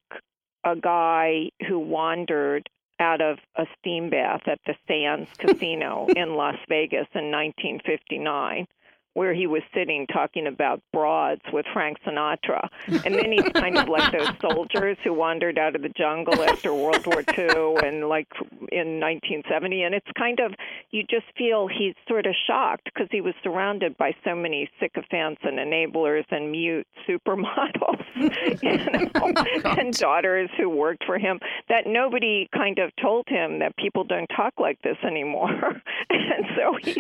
a 0.64 0.76
guy 0.76 1.50
who 1.66 1.78
wandered 1.78 2.68
out 3.00 3.20
of 3.20 3.38
a 3.56 3.66
steam 3.78 4.10
bath 4.10 4.42
at 4.46 4.60
the 4.66 4.74
Sands 4.86 5.28
Casino 5.38 6.06
in 6.16 6.34
Las 6.34 6.58
Vegas 6.68 7.08
in 7.14 7.30
1959 7.30 8.66
where 9.14 9.34
he 9.34 9.46
was 9.46 9.62
sitting 9.74 10.06
talking 10.06 10.46
about 10.46 10.80
broads 10.92 11.42
with 11.52 11.66
Frank 11.72 11.98
Sinatra. 12.06 12.68
And 12.86 13.14
then 13.14 13.32
he's 13.32 13.48
kind 13.54 13.76
of 13.76 13.88
like 13.88 14.12
those 14.12 14.30
soldiers 14.40 14.96
who 15.02 15.12
wandered 15.12 15.58
out 15.58 15.74
of 15.74 15.82
the 15.82 15.88
jungle 15.90 16.42
after 16.42 16.72
World 16.72 17.04
War 17.06 17.22
II 17.36 17.76
and 17.84 18.08
like 18.08 18.28
in 18.70 19.00
1970. 19.00 19.82
And 19.82 19.94
it's 19.94 20.10
kind 20.16 20.40
of, 20.40 20.54
you 20.90 21.02
just 21.02 21.26
feel 21.36 21.66
he's 21.66 21.94
sort 22.08 22.26
of 22.26 22.34
shocked 22.46 22.84
because 22.92 23.08
he 23.10 23.20
was 23.20 23.34
surrounded 23.42 23.96
by 23.96 24.14
so 24.24 24.34
many 24.34 24.70
sycophants 24.78 25.40
and 25.42 25.58
enablers 25.58 26.24
and 26.30 26.50
mute 26.50 26.86
supermodels 27.08 28.00
you 28.62 28.76
know, 28.76 29.08
oh, 29.16 29.32
and 29.64 29.94
daughters 29.94 30.50
who 30.56 30.68
worked 30.68 31.04
for 31.04 31.18
him 31.18 31.38
that 31.68 31.84
nobody 31.86 32.48
kind 32.54 32.78
of 32.78 32.90
told 33.00 33.26
him 33.28 33.58
that 33.60 33.76
people 33.76 34.04
don't 34.04 34.28
talk 34.36 34.54
like 34.58 34.80
this 34.82 34.96
anymore. 35.04 35.82
and 36.10 36.44
so 36.56 36.76
he's, 36.82 36.96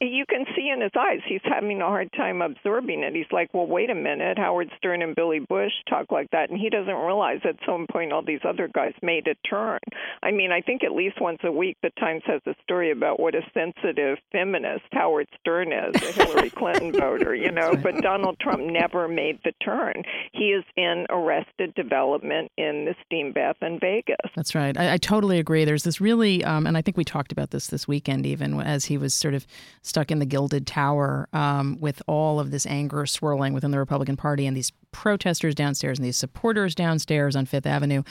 you 0.00 0.24
can 0.26 0.44
see 0.56 0.68
in 0.68 0.80
his 0.80 0.92
eyes, 0.98 1.20
he's 1.26 1.41
having 1.44 1.80
a 1.80 1.86
hard 1.86 2.10
time 2.12 2.42
absorbing 2.42 3.02
it. 3.02 3.14
He's 3.14 3.30
like, 3.32 3.52
well, 3.52 3.66
wait 3.66 3.90
a 3.90 3.94
minute, 3.94 4.38
Howard 4.38 4.70
Stern 4.76 5.02
and 5.02 5.14
Billy 5.14 5.40
Bush 5.40 5.72
talk 5.88 6.10
like 6.10 6.30
that, 6.30 6.50
and 6.50 6.58
he 6.58 6.70
doesn't 6.70 6.94
realize 6.94 7.40
at 7.44 7.56
some 7.66 7.86
point 7.90 8.12
all 8.12 8.22
these 8.22 8.40
other 8.48 8.68
guys 8.68 8.92
made 9.02 9.26
a 9.26 9.34
turn. 9.48 9.78
I 10.22 10.30
mean, 10.30 10.52
I 10.52 10.60
think 10.60 10.84
at 10.84 10.92
least 10.92 11.20
once 11.20 11.38
a 11.44 11.52
week 11.52 11.76
the 11.82 11.90
Times 11.98 12.22
has 12.26 12.40
a 12.46 12.54
story 12.62 12.90
about 12.90 13.20
what 13.20 13.34
a 13.34 13.42
sensitive 13.54 14.18
feminist 14.32 14.84
Howard 14.92 15.28
Stern 15.40 15.72
is, 15.72 15.94
a 16.02 16.12
Hillary 16.12 16.50
Clinton 16.56 16.92
voter, 16.92 17.34
you 17.34 17.50
know, 17.50 17.74
but 17.74 18.00
Donald 18.02 18.38
Trump 18.40 18.62
never 18.62 19.08
made 19.08 19.38
the 19.44 19.52
turn. 19.64 20.02
He 20.32 20.46
is 20.46 20.64
in 20.76 21.06
arrested 21.10 21.74
development 21.74 22.50
in 22.56 22.84
the 22.84 22.94
steam 23.04 23.32
bath 23.32 23.56
in 23.62 23.78
Vegas. 23.80 24.16
That's 24.34 24.54
right. 24.54 24.76
I, 24.76 24.94
I 24.94 24.96
totally 24.96 25.38
agree. 25.38 25.64
There's 25.64 25.84
this 25.84 26.00
really, 26.00 26.44
um, 26.44 26.66
and 26.66 26.76
I 26.76 26.82
think 26.82 26.96
we 26.96 27.04
talked 27.04 27.32
about 27.32 27.50
this 27.50 27.68
this 27.68 27.86
weekend, 27.86 28.26
even 28.26 28.60
as 28.60 28.86
he 28.86 28.98
was 28.98 29.14
sort 29.14 29.34
of 29.34 29.46
stuck 29.82 30.10
in 30.10 30.18
the 30.18 30.26
gilded 30.26 30.66
tower 30.66 31.28
um, 31.32 31.78
with 31.80 32.02
all 32.06 32.38
of 32.38 32.50
this 32.50 32.66
anger 32.66 33.06
swirling 33.06 33.52
within 33.52 33.70
the 33.70 33.78
Republican 33.78 34.16
Party 34.16 34.46
and 34.46 34.56
these 34.56 34.72
protesters 34.92 35.54
downstairs 35.54 35.98
and 35.98 36.06
these 36.06 36.16
supporters 36.16 36.74
downstairs 36.74 37.34
on 37.34 37.46
Fifth 37.46 37.66
Avenue. 37.66 38.02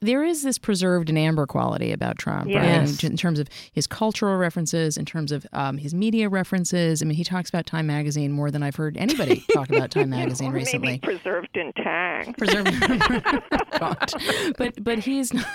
There 0.00 0.24
is 0.24 0.42
this 0.42 0.58
preserved 0.58 1.08
and 1.08 1.18
amber 1.18 1.46
quality 1.46 1.92
about 1.92 2.18
Trump, 2.18 2.48
yes. 2.48 3.02
right? 3.02 3.04
In 3.04 3.16
terms 3.16 3.40
of 3.40 3.48
his 3.72 3.86
cultural 3.86 4.36
references, 4.36 4.96
in 4.96 5.04
terms 5.04 5.32
of 5.32 5.46
um, 5.52 5.78
his 5.78 5.92
media 5.92 6.28
references. 6.28 7.02
I 7.02 7.04
mean, 7.04 7.16
he 7.16 7.24
talks 7.24 7.48
about 7.48 7.66
Time 7.66 7.86
Magazine 7.86 8.32
more 8.32 8.50
than 8.50 8.62
I've 8.62 8.76
heard 8.76 8.96
anybody 8.96 9.44
talk 9.52 9.70
about 9.70 9.90
Time 9.90 10.10
Magazine 10.10 10.52
recently. 10.52 10.92
Maybe 10.92 10.98
preserved 11.00 11.56
in 11.56 11.72
tang. 11.72 12.32
Preserved, 12.34 12.72
but 14.56 14.82
but 14.82 14.98
he's 15.00 15.34
not, 15.34 15.46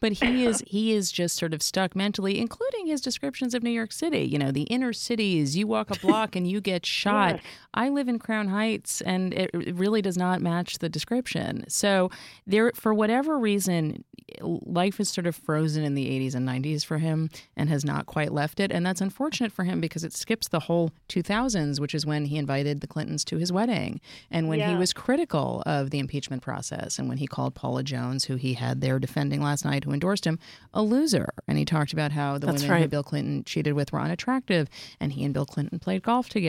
but 0.00 0.12
he 0.12 0.46
is 0.46 0.62
he 0.66 0.92
is 0.92 1.10
just 1.10 1.36
sort 1.36 1.52
of 1.52 1.62
stuck 1.62 1.96
mentally, 1.96 2.38
including 2.38 2.86
his 2.86 3.00
descriptions 3.00 3.54
of 3.54 3.62
New 3.62 3.70
York 3.70 3.92
City. 3.92 4.20
You 4.20 4.38
know, 4.38 4.52
the 4.52 4.62
inner 4.62 4.92
cities. 4.92 5.56
You 5.56 5.66
walk 5.66 5.90
a 5.90 5.98
block 5.98 6.36
and 6.36 6.46
you 6.46 6.51
get 6.60 6.84
shot. 6.84 7.36
Yes. 7.36 7.44
I 7.74 7.88
live 7.88 8.08
in 8.08 8.18
Crown 8.18 8.48
Heights, 8.48 9.00
and 9.00 9.32
it 9.32 9.50
really 9.52 10.02
does 10.02 10.18
not 10.18 10.42
match 10.42 10.78
the 10.78 10.88
description. 10.88 11.64
So 11.68 12.10
there, 12.46 12.72
for 12.74 12.92
whatever 12.92 13.38
reason, 13.38 14.04
life 14.40 15.00
is 15.00 15.08
sort 15.08 15.26
of 15.26 15.34
frozen 15.34 15.82
in 15.82 15.94
the 15.94 16.06
80s 16.06 16.34
and 16.34 16.46
90s 16.46 16.84
for 16.84 16.98
him, 16.98 17.30
and 17.56 17.70
has 17.70 17.84
not 17.84 18.04
quite 18.06 18.32
left 18.32 18.60
it. 18.60 18.70
And 18.70 18.84
that's 18.84 19.00
unfortunate 19.00 19.52
for 19.52 19.64
him 19.64 19.80
because 19.80 20.04
it 20.04 20.12
skips 20.12 20.48
the 20.48 20.60
whole 20.60 20.90
2000s, 21.08 21.80
which 21.80 21.94
is 21.94 22.04
when 22.04 22.26
he 22.26 22.36
invited 22.36 22.82
the 22.82 22.86
Clintons 22.86 23.24
to 23.26 23.38
his 23.38 23.50
wedding, 23.50 24.00
and 24.30 24.48
when 24.48 24.60
he 24.60 24.76
was 24.76 24.92
critical 24.92 25.62
of 25.64 25.88
the 25.90 25.98
impeachment 25.98 26.42
process, 26.42 26.98
and 26.98 27.08
when 27.08 27.18
he 27.18 27.26
called 27.26 27.54
Paula 27.54 27.82
Jones, 27.82 28.24
who 28.24 28.36
he 28.36 28.52
had 28.54 28.82
there 28.82 28.98
defending 28.98 29.40
last 29.40 29.64
night, 29.64 29.84
who 29.84 29.92
endorsed 29.92 30.26
him, 30.26 30.38
a 30.74 30.82
loser. 30.82 31.30
And 31.48 31.56
he 31.56 31.64
talked 31.64 31.94
about 31.94 32.12
how 32.12 32.36
the 32.36 32.46
That's 32.46 32.62
women 32.62 32.68
who. 32.68 32.88
Bill 32.88 33.02
Clinton 33.02 33.44
cheated 33.44 33.72
with 33.72 33.92
were 33.92 34.00
unattractive, 34.00 34.68
and 35.00 35.12
he 35.12 35.24
and 35.24 35.32
Bill 35.32 35.46
Clinton 35.46 35.78
played 35.78 36.02
golf 36.02 36.28
together. 36.28 36.41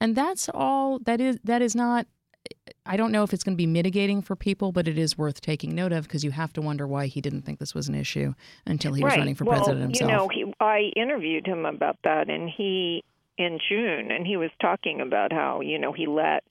And 0.00 0.16
that's 0.16 0.48
all. 0.52 0.98
That 1.00 1.20
is 1.20 1.38
that 1.44 1.62
is 1.62 1.74
not. 1.74 2.06
I 2.86 2.96
don't 2.96 3.12
know 3.12 3.22
if 3.22 3.34
it's 3.34 3.44
going 3.44 3.54
to 3.54 3.60
be 3.60 3.66
mitigating 3.66 4.22
for 4.22 4.34
people, 4.34 4.72
but 4.72 4.88
it 4.88 4.96
is 4.96 5.16
worth 5.16 5.40
taking 5.42 5.74
note 5.74 5.92
of 5.92 6.04
because 6.04 6.24
you 6.24 6.30
have 6.30 6.52
to 6.54 6.62
wonder 6.62 6.86
why 6.86 7.06
he 7.06 7.20
didn't 7.20 7.42
think 7.42 7.58
this 7.58 7.74
was 7.74 7.88
an 7.88 7.94
issue 7.94 8.34
until 8.66 8.94
he 8.94 9.04
was 9.04 9.14
running 9.14 9.34
for 9.34 9.44
well, 9.44 9.56
president 9.56 9.82
himself. 9.82 10.10
You 10.10 10.16
know, 10.16 10.28
he, 10.28 10.54
I 10.58 10.90
interviewed 10.96 11.46
him 11.46 11.66
about 11.66 11.98
that, 12.04 12.30
and 12.30 12.48
he 12.48 13.04
in 13.36 13.58
June, 13.68 14.10
and 14.10 14.26
he 14.26 14.36
was 14.36 14.50
talking 14.60 15.00
about 15.00 15.32
how 15.32 15.60
you 15.60 15.78
know 15.78 15.92
he 15.92 16.06
let 16.06 16.44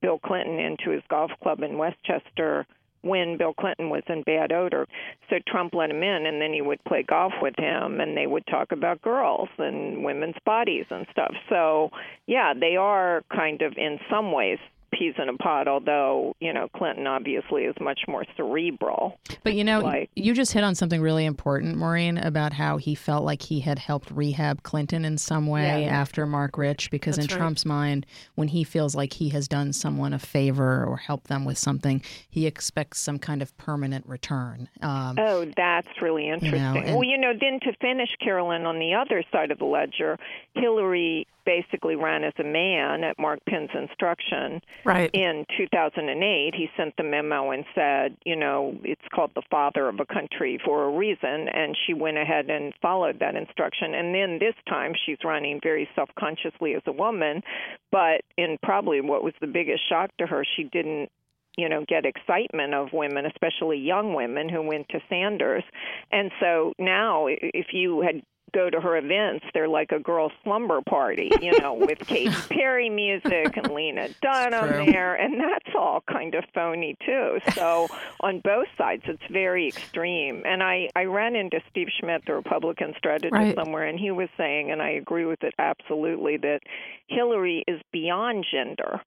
Bill 0.00 0.18
Clinton 0.18 0.58
into 0.58 0.90
his 0.90 1.02
golf 1.08 1.30
club 1.42 1.60
in 1.62 1.78
Westchester 1.78 2.66
when 3.02 3.36
Bill 3.36 3.54
Clinton 3.54 3.90
was 3.90 4.02
in 4.08 4.22
bad 4.22 4.52
odor. 4.52 4.86
So 5.28 5.36
Trump 5.46 5.74
let 5.74 5.90
him 5.90 6.02
in, 6.02 6.26
and 6.26 6.40
then 6.40 6.52
he 6.52 6.62
would 6.62 6.82
play 6.84 7.02
golf 7.02 7.32
with 7.40 7.54
him, 7.58 8.00
and 8.00 8.16
they 8.16 8.26
would 8.26 8.46
talk 8.46 8.72
about 8.72 9.02
girls 9.02 9.48
and 9.58 10.04
women's 10.04 10.36
bodies 10.44 10.86
and 10.90 11.06
stuff. 11.10 11.32
So 11.48 11.90
yeah, 12.26 12.54
they 12.58 12.76
are 12.76 13.22
kind 13.34 13.62
of 13.62 13.74
in 13.76 13.98
some 14.10 14.32
ways 14.32 14.58
peas 14.92 15.14
in 15.18 15.28
a 15.28 15.36
pod, 15.38 15.68
although, 15.68 16.36
you 16.40 16.52
know, 16.52 16.68
Clinton 16.76 17.06
obviously 17.06 17.64
is 17.64 17.74
much 17.80 18.00
more 18.06 18.24
cerebral. 18.36 19.18
But 19.42 19.54
you 19.54 19.64
know, 19.64 19.80
Like- 19.80 20.10
you 20.14 20.34
just 20.34 20.52
hit 20.52 20.62
on 20.64 20.74
something 20.74 21.00
really 21.00 21.24
important, 21.24 21.76
Maureen, 21.76 22.18
about 22.18 22.52
how 22.52 22.76
he 22.76 22.94
felt 22.94 23.24
like 23.24 23.42
he 23.42 23.60
had 23.60 23.78
helped 23.78 24.10
rehab 24.10 24.62
Clinton 24.62 25.04
in 25.04 25.16
some 25.18 25.46
way 25.46 25.84
Yeah. 25.84 25.90
after 26.00 26.26
Marc 26.26 26.58
Rich, 26.58 26.90
because 26.90 27.16
That's 27.16 27.28
in 27.28 27.34
right. 27.34 27.38
Trump's 27.40 27.64
mind, 27.64 28.06
when 28.34 28.48
he 28.48 28.64
feels 28.64 28.94
like 28.94 29.14
he 29.14 29.30
has 29.30 29.48
done 29.48 29.72
someone 29.72 30.12
a 30.12 30.18
favor 30.18 30.84
or 30.84 30.96
helped 30.98 31.28
them 31.28 31.44
with 31.44 31.58
something, 31.58 32.02
he 32.28 32.46
expects 32.46 33.00
some 33.00 33.18
kind 33.18 33.40
of 33.42 33.56
permanent 33.56 34.06
return. 34.06 34.68
Um, 34.82 35.16
Oh, 35.18 35.46
that's 35.56 35.88
really 36.02 36.28
interesting. 36.28 36.60
and- 36.84 36.94
well, 36.96 37.04
you 37.04 37.16
know, 37.18 37.32
then 37.38 37.60
to 37.60 37.72
finish, 37.80 38.10
Carolyn, 38.20 38.66
on 38.66 38.78
the 38.78 38.94
other 38.94 39.22
side 39.32 39.50
of 39.50 39.58
the 39.58 39.64
ledger, 39.64 40.18
Hillary 40.54 41.26
basically 41.44 41.96
ran 41.96 42.24
as 42.24 42.32
a 42.38 42.44
man 42.44 43.04
at 43.04 43.18
Mark 43.18 43.40
Penn's 43.48 43.70
instruction. 43.74 44.60
Right. 44.84 45.10
In 45.12 45.44
2008, 45.56 46.54
he 46.54 46.68
sent 46.76 46.96
the 46.96 47.02
memo 47.02 47.50
and 47.50 47.64
said, 47.74 48.16
you 48.24 48.36
know, 48.36 48.76
it's 48.82 49.02
called 49.14 49.32
the 49.34 49.42
father 49.50 49.88
of 49.88 50.00
a 50.00 50.06
country 50.06 50.58
for 50.64 50.84
a 50.84 50.96
reason, 50.96 51.48
and 51.48 51.76
she 51.86 51.94
went 51.94 52.18
ahead 52.18 52.50
and 52.50 52.72
followed 52.80 53.18
that 53.20 53.36
instruction. 53.36 53.94
And 53.94 54.14
then 54.14 54.38
this 54.38 54.54
time, 54.68 54.92
she's 55.06 55.18
running 55.24 55.60
very 55.62 55.88
self 55.94 56.10
consciously 56.18 56.74
as 56.74 56.82
a 56.86 56.92
woman, 56.92 57.42
but 57.90 58.22
in 58.36 58.58
probably 58.62 59.00
what 59.00 59.22
was 59.22 59.34
the 59.40 59.46
biggest 59.46 59.88
shock 59.88 60.10
to 60.18 60.26
her, 60.26 60.44
she 60.56 60.64
didn't 60.64 61.10
you 61.56 61.68
know, 61.68 61.84
get 61.86 62.06
excitement 62.06 62.72
of 62.72 62.88
women, 62.92 63.26
especially 63.26 63.76
young 63.76 64.14
women 64.14 64.48
who 64.48 64.62
went 64.62 64.88
to 64.88 64.98
Sanders. 65.08 65.64
And 66.10 66.30
so 66.40 66.72
now, 66.78 67.26
if 67.28 67.66
you 67.72 68.00
had 68.00 68.22
go 68.52 68.70
to 68.70 68.80
her 68.80 68.96
events, 68.96 69.44
they're 69.54 69.68
like 69.68 69.92
a 69.92 69.98
girl 69.98 70.30
slumber 70.44 70.80
party, 70.82 71.30
you 71.40 71.58
know, 71.60 71.74
with 71.88 71.98
Katy 72.00 72.34
Perry 72.48 72.90
music 72.90 73.56
and 73.56 73.70
Lena 73.72 74.08
Dunham 74.20 74.86
there, 74.90 75.14
and 75.14 75.40
that's 75.40 75.74
all 75.76 76.02
kind 76.10 76.34
of 76.34 76.44
phony 76.54 76.96
too. 77.04 77.38
So 77.54 77.88
on 78.20 78.40
both 78.40 78.68
sides, 78.78 79.02
it's 79.06 79.22
very 79.30 79.68
extreme. 79.68 80.42
And 80.44 80.62
I 80.62 80.88
I 80.96 81.04
ran 81.04 81.36
into 81.36 81.60
Steve 81.70 81.88
Schmidt, 82.00 82.22
the 82.26 82.34
Republican 82.34 82.94
strategist, 82.98 83.32
Right. 83.32 83.54
somewhere, 83.54 83.84
and 83.86 83.98
he 83.98 84.10
was 84.10 84.28
saying, 84.36 84.70
and 84.70 84.82
I 84.82 84.90
agree 84.90 85.24
with 85.24 85.42
it 85.42 85.54
absolutely, 85.58 86.36
that 86.38 86.60
Hillary 87.08 87.64
is 87.66 87.80
beyond 87.92 88.44
gender. 88.50 89.00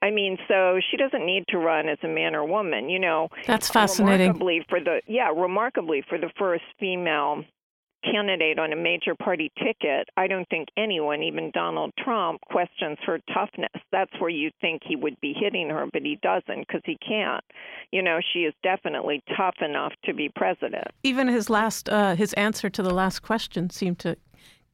I 0.00 0.10
mean, 0.10 0.38
so 0.46 0.78
she 0.90 0.96
doesn't 0.96 1.26
need 1.26 1.44
to 1.48 1.58
run 1.58 1.88
as 1.88 1.98
a 2.04 2.08
man 2.08 2.36
or 2.36 2.44
woman. 2.44 2.88
You 2.88 3.00
know, 3.00 3.28
That's 3.46 3.68
fascinating. 3.68 4.28
Remarkably 4.28 4.64
for 4.68 4.78
the 4.80 5.00
yeah, 5.08 5.30
remarkably 5.34 6.04
for 6.08 6.18
the 6.18 6.30
first 6.38 6.62
female 6.78 7.42
candidate 8.04 8.58
on 8.58 8.72
a 8.72 8.76
major 8.76 9.14
party 9.14 9.50
ticket, 9.58 10.08
I 10.16 10.26
don't 10.26 10.48
think 10.48 10.68
anyone, 10.76 11.22
even 11.22 11.50
Donald 11.52 11.92
Trump, 11.98 12.40
questions 12.50 12.98
her 13.06 13.18
toughness. 13.32 13.70
That's 13.92 14.12
where 14.18 14.30
you 14.30 14.50
think 14.60 14.82
he 14.84 14.96
would 14.96 15.20
be 15.20 15.32
hitting 15.38 15.68
her, 15.70 15.86
but 15.92 16.02
he 16.02 16.18
doesn't 16.22 16.66
because 16.66 16.82
he 16.84 16.96
can't. 16.96 17.44
You 17.92 18.02
know, 18.02 18.20
she 18.32 18.40
is 18.40 18.54
definitely 18.62 19.22
tough 19.36 19.56
enough 19.60 19.92
to 20.04 20.14
be 20.14 20.28
president. 20.34 20.88
Even 21.02 21.28
his 21.28 21.48
last, 21.50 21.88
uh, 21.88 22.14
his 22.14 22.32
answer 22.34 22.68
to 22.70 22.82
the 22.82 22.92
last 22.94 23.20
question 23.20 23.70
seemed 23.70 23.98
to 24.00 24.16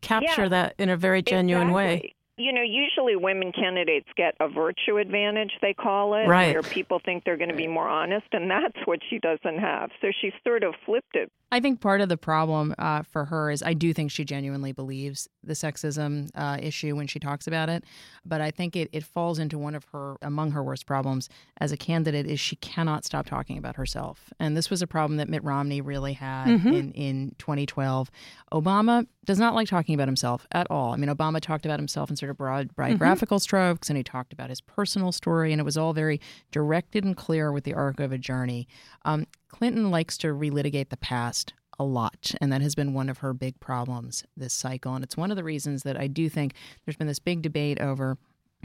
capture 0.01 0.43
Yeah. 0.43 0.49
that 0.49 0.75
in 0.79 0.89
a 0.89 0.97
very 0.97 1.23
genuine 1.23 1.73
way. 1.73 2.15
Exactly. 2.37 2.44
You 2.44 2.53
know, 2.53 2.62
usually 2.62 3.16
women 3.16 3.53
candidates 3.53 4.09
get 4.16 4.35
a 4.40 4.49
virtue 4.49 4.99
advantage, 4.99 5.53
they 5.62 5.75
call 5.75 6.14
it, 6.14 6.27
Right. 6.27 6.53
where 6.53 6.62
people 6.62 7.01
think 7.05 7.25
they're 7.25 7.37
going 7.37 7.51
to 7.51 7.57
be 7.57 7.66
more 7.68 7.88
honest, 7.88 8.27
and 8.33 8.51
that's 8.51 8.77
what 8.87 9.01
she 9.09 9.18
doesn't 9.18 9.59
have. 9.61 9.90
So 10.01 10.09
she 10.20 10.33
sort 10.47 10.64
of 10.64 10.75
flipped 10.85 11.14
it. 11.14 11.31
I 11.53 11.61
think 11.61 11.81
part 11.81 12.01
of 12.01 12.09
the 12.09 12.16
problem 12.16 12.75
uh, 12.79 13.03
for 13.03 13.27
her 13.27 13.49
is 13.51 13.62
I 13.62 13.75
do 13.75 13.92
think 13.94 14.11
she 14.11 14.25
genuinely 14.25 14.73
believes 14.73 15.29
the 15.44 15.53
sexism 15.53 16.31
uh, 16.35 16.59
issue 16.61 16.97
when 16.97 17.07
she 17.07 17.20
talks 17.20 17.47
about 17.47 17.68
it, 17.68 17.85
but 18.25 18.40
I 18.40 18.51
think 18.51 18.75
it, 18.75 18.88
it 18.92 19.05
falls 19.05 19.38
into 19.38 19.57
one 19.57 19.77
of 19.77 19.85
her 19.92 20.16
among 20.20 20.51
her 20.51 20.64
worst 20.64 20.85
problems 20.87 21.29
as 21.61 21.70
a 21.70 21.77
candidate 21.77 22.27
is 22.27 22.40
she 22.40 22.57
cannot 22.57 23.05
stop 23.05 23.27
talking 23.27 23.57
about 23.57 23.77
herself, 23.77 24.33
and 24.40 24.57
this 24.57 24.68
was 24.68 24.83
a 24.83 24.87
problem 24.88 25.18
that 25.18 25.29
Mitt 25.29 25.44
Romney 25.44 25.81
really 25.81 26.14
had 26.14 26.49
Mhm. 26.49 26.75
in 26.75 26.92
in 26.92 27.35
2012. 27.38 28.11
Obama 28.53 29.07
does 29.25 29.39
not 29.39 29.55
like 29.55 29.69
talking 29.69 29.95
about 29.95 30.09
himself 30.09 30.47
at 30.53 30.67
all. 30.71 30.93
I 30.93 30.97
mean, 30.97 31.11
Obama 31.11 31.41
talked 31.41 31.65
about 31.65 31.79
himself 31.79 32.11
in 32.11 32.17
sort 32.17 32.31
of 32.31 32.37
broad 32.37 32.75
biographical 32.77 33.39
strokes, 33.39 33.89
and 33.89 33.97
he 33.97 34.03
talked 34.03 34.33
about 34.33 34.51
his 34.51 34.61
personal 34.61 35.13
story, 35.13 35.53
and 35.53 35.61
it 35.61 35.65
was 35.65 35.77
all 35.77 35.93
very 35.93 36.21
directed 36.51 37.05
and 37.05 37.17
clear 37.17 37.53
with 37.53 37.65
the 37.65 37.75
arc 37.75 38.01
of 38.01 38.13
a 38.13 38.19
journey. 38.19 38.69
Um, 39.05 39.27
Clinton 39.49 39.91
likes 39.91 40.19
to 40.19 40.29
relitigate 40.29 40.89
the 40.89 40.97
past 40.97 41.55
a 41.79 41.85
lot, 41.85 42.35
and 42.41 42.53
that 42.53 42.63
has 42.63 42.75
been 42.75 42.95
one 42.95 43.09
of 43.09 43.19
her 43.19 43.33
big 43.33 43.59
problems 43.61 44.25
this 44.37 44.53
cycle. 44.53 44.95
And 44.95 45.05
it's 45.05 45.17
one 45.17 45.31
of 45.31 45.37
the 45.37 45.45
reasons 45.45 45.83
that 45.83 45.99
I 45.99 46.07
do 46.07 46.29
think 46.29 46.55
there's 46.85 46.97
been 46.97 47.07
this 47.07 47.19
big 47.19 47.43
debate 47.43 47.81
over 47.81 48.17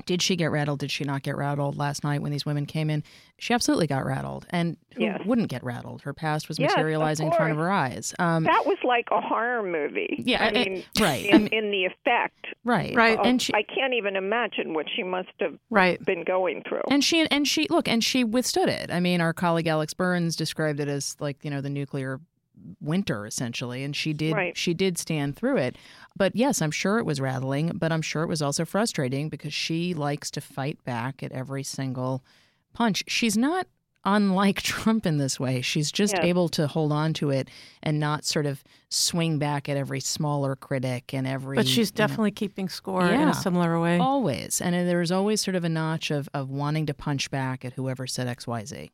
Did 0.06 0.22
she 0.22 0.36
get 0.36 0.52
rattled? 0.52 0.80
Did 0.80 0.92
she 0.92 1.04
not 1.04 1.24
get 1.24 1.36
rattled 1.38 1.78
last 1.78 2.04
night 2.04 2.22
when 2.22 2.32
these 2.32 2.46
women 2.46 2.66
came 2.66 2.90
in? 2.90 3.04
She 3.38 3.54
absolutely 3.54 3.88
got 3.88 4.06
rattled. 4.06 4.46
And 4.50 4.78
who 4.96 5.04
Yes. 5.04 5.22
wouldn't 5.26 5.50
get 5.50 5.64
rattled? 5.64 6.02
Her 6.02 6.14
past 6.14 6.48
was 6.50 6.60
Yes, 6.60 6.72
materializing 6.76 7.28
in 7.28 7.34
front 7.34 7.52
of 7.52 7.58
her 7.58 7.72
eyes. 7.72 8.14
Um, 8.20 8.44
that 8.44 8.66
was 8.66 8.78
like 8.84 9.08
a 9.12 9.22
horror 9.22 9.64
movie. 9.64 10.22
Yeah, 10.26 10.44
I 10.44 10.46
I- 10.46 10.50
I- 10.50 10.52
mean, 10.66 10.84
right. 11.00 11.26
I 11.26 11.36
In, 11.36 11.44
mean- 11.44 11.54
in 11.54 11.72
the 11.72 11.86
effect, 11.86 12.48
Right. 12.66 12.96
of- 12.98 13.26
And 13.26 13.42
she 13.42 13.54
I 13.54 13.64
can't 13.64 13.94
even 13.94 14.16
imagine 14.16 14.74
what 14.74 14.88
she 14.96 15.04
must 15.04 15.30
have 15.40 15.58
right. 15.70 16.04
been 16.06 16.24
going 16.24 16.64
through. 16.68 16.82
And 16.92 17.04
she 17.04 17.26
and 17.32 17.48
she 17.48 17.68
look 17.70 17.88
and 17.88 18.04
she 18.04 18.24
withstood 18.24 18.70
it. 18.70 18.92
I 18.92 19.00
mean, 19.00 19.22
our 19.22 19.34
colleague 19.34 19.68
Alex 19.68 19.94
Burns 19.94 20.36
described 20.36 20.80
it 20.80 20.88
as 20.88 21.16
like 21.20 21.44
you 21.46 21.52
know 21.52 21.62
the 21.62 21.70
nuclear 21.70 22.20
winter 22.82 23.26
essentially, 23.26 23.84
and 23.84 23.96
she 23.96 24.14
did 24.14 24.34
Right. 24.34 24.58
she 24.58 24.74
did 24.74 24.98
stand 24.98 25.36
through 25.36 25.58
it. 25.58 25.76
But 26.16 26.36
yes, 26.36 26.62
I'm 26.62 26.72
sure 26.72 26.98
it 27.00 27.06
was 27.06 27.20
rattling, 27.22 27.72
but 27.76 27.92
I'm 27.92 28.02
sure 28.02 28.24
it 28.24 28.28
was 28.30 28.42
also 28.42 28.66
frustrating 28.66 29.30
because 29.30 29.54
she 29.54 29.94
likes 29.94 30.30
to 30.32 30.42
fight 30.42 30.84
back 30.84 31.22
at 31.24 31.32
every 31.32 31.64
single 31.64 32.24
punch. 32.74 33.04
She's 33.08 33.38
not 33.38 33.68
unlike 34.06 34.62
Trump 34.62 35.06
in 35.06 35.18
this 35.18 35.40
way. 35.40 35.62
She's 35.62 35.92
just 35.92 36.14
Yes. 36.16 36.24
able 36.24 36.48
to 36.50 36.68
hold 36.68 36.92
on 36.94 37.14
to 37.16 37.32
it 37.32 37.50
and 37.84 38.00
not 38.00 38.24
sort 38.24 38.46
of 38.46 38.64
swing 38.90 39.38
back 39.40 39.68
at 39.68 39.76
every 39.76 40.00
smaller 40.00 40.56
critic 40.56 41.14
and 41.14 41.28
every 41.28 41.58
But 41.58 41.68
she's 41.68 41.90
you 41.90 41.94
know- 41.96 42.08
definitely 42.08 42.32
keeping 42.32 42.70
score 42.70 43.06
in 43.06 43.28
a 43.28 43.34
similar 43.34 43.80
way. 43.80 44.00
Always. 44.00 44.62
And 44.62 44.74
there's 44.74 45.12
always 45.12 45.42
sort 45.42 45.56
of 45.56 45.66
a 45.66 45.70
notch 45.70 46.12
of, 46.12 46.30
of 46.34 46.50
wanting 46.50 46.86
to 46.86 46.94
punch 46.94 47.30
back 47.30 47.66
at 47.66 47.74
whoever 47.74 48.08
said 48.08 48.28
XYZ. 48.28 48.90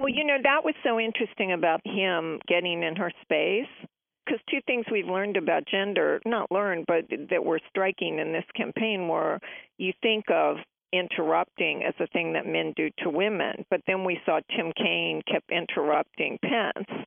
Well, 0.00 0.08
you 0.08 0.24
know, 0.24 0.38
that 0.42 0.64
was 0.64 0.74
so 0.82 0.98
interesting 0.98 1.52
about 1.52 1.82
him 1.84 2.40
getting 2.48 2.82
in 2.82 2.96
her 2.96 3.12
space. 3.20 3.68
Because 4.24 4.40
two 4.50 4.60
things 4.66 4.86
we've 4.90 5.06
learned 5.06 5.36
about 5.36 5.66
gender, 5.66 6.20
not 6.24 6.50
learned, 6.50 6.86
but 6.86 7.04
that 7.30 7.44
were 7.44 7.60
striking 7.68 8.18
in 8.18 8.32
this 8.32 8.44
campaign 8.56 9.08
were 9.08 9.38
you 9.76 9.92
think 10.02 10.24
of 10.30 10.56
interrupting 10.92 11.84
as 11.84 11.94
a 12.00 12.06
thing 12.08 12.32
that 12.32 12.46
men 12.46 12.72
do 12.76 12.88
to 12.98 13.10
women, 13.10 13.64
but 13.70 13.80
then 13.86 14.04
we 14.04 14.18
saw 14.24 14.40
Tim 14.56 14.72
Kaine 14.76 15.20
kept 15.30 15.50
interrupting 15.50 16.38
Pence. 16.42 17.06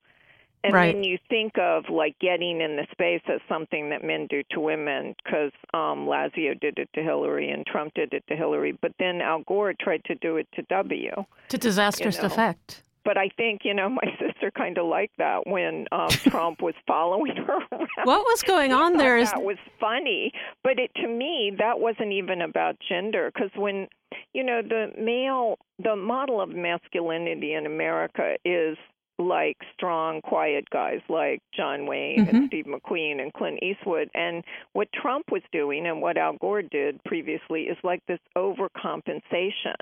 And 0.63 0.73
Right. 0.73 0.93
then 0.93 1.04
you 1.04 1.17
think 1.30 1.58
of 1.58 1.89
like 1.89 2.17
getting 2.19 2.62
in 2.62 2.78
the 2.78 2.88
space 2.91 3.21
as 3.28 3.41
something 3.49 3.89
that 3.89 4.04
men 4.04 4.28
do 4.28 4.43
to 4.52 4.60
women 4.62 5.13
because 5.23 5.52
um, 5.73 6.08
Lazio 6.08 6.58
did 6.60 6.78
it 6.78 6.89
to 6.93 7.04
Hillary 7.04 7.49
and 7.49 7.65
Trump 7.65 7.93
did 7.95 8.13
it 8.13 8.23
to 8.30 8.36
Hillary, 8.36 8.78
but 8.82 8.93
then 8.97 9.21
Al 9.21 9.41
Gore 9.43 9.73
tried 9.80 10.04
to 10.06 10.15
do 10.15 10.38
it 10.38 10.47
to 10.56 10.62
W 10.63 11.12
To 11.49 11.58
disastrous 11.58 12.19
know. 12.19 12.26
effect. 12.28 12.84
but 13.04 13.17
I 13.17 13.28
think 13.36 13.62
you 13.65 13.73
know 13.73 13.89
my 14.02 14.08
sister 14.17 14.49
kind 14.52 14.78
of 14.78 14.86
liked 14.86 15.17
that 15.17 15.45
when 15.45 15.86
um, 15.91 16.08
Trump 16.32 16.62
was 16.62 16.76
following 16.88 17.36
her 17.36 17.58
around. 17.71 17.88
What 18.06 18.23
was 18.23 18.41
going 18.43 18.71
on 18.84 18.95
there 18.97 19.17
is 19.17 19.32
that 19.32 19.43
was 19.43 19.58
funny, 19.82 20.32
but 20.63 20.80
it 20.80 20.91
to 20.95 21.08
me 21.10 21.52
that 21.58 21.82
wasn't 21.82 22.13
even 22.13 22.41
about 22.41 22.78
gender 22.88 23.30
because 23.34 23.52
when 23.58 23.88
you 24.34 24.43
know 24.45 24.62
the 24.62 24.93
male 24.97 25.58
the 25.84 25.95
model 25.97 26.39
of 26.39 26.49
masculinity 26.49 27.54
in 27.54 27.65
America 27.65 28.36
is 28.45 28.78
like 29.27 29.57
strong, 29.73 30.21
quiet 30.21 30.69
guys 30.69 31.01
like 31.09 31.41
John 31.53 31.86
Wayne 31.86 32.27
and 32.27 32.43
Mhm. 32.43 32.47
Steve 32.47 32.65
McQueen 32.65 33.21
and 33.21 33.33
Clint 33.33 33.62
Eastwood. 33.63 34.09
And 34.13 34.43
what 34.73 34.91
Trump 34.93 35.31
was 35.31 35.43
doing 35.51 35.86
and 35.88 36.01
what 36.01 36.17
Al 36.17 36.33
Gore 36.33 36.62
did 36.62 37.03
previously 37.03 37.63
is 37.63 37.77
like 37.83 38.05
this 38.05 38.19
overcompensation, 38.36 39.75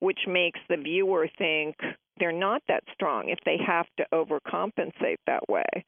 which 0.00 0.26
makes 0.26 0.60
the 0.68 0.76
viewer 0.76 1.28
think 1.28 1.76
they're 2.18 2.32
not 2.32 2.62
that 2.68 2.84
strong 2.92 3.28
if 3.28 3.38
they 3.44 3.56
have 3.56 3.86
to 3.96 4.06
overcompensate 4.12 5.18
that 5.26 5.48
way. 5.48 5.84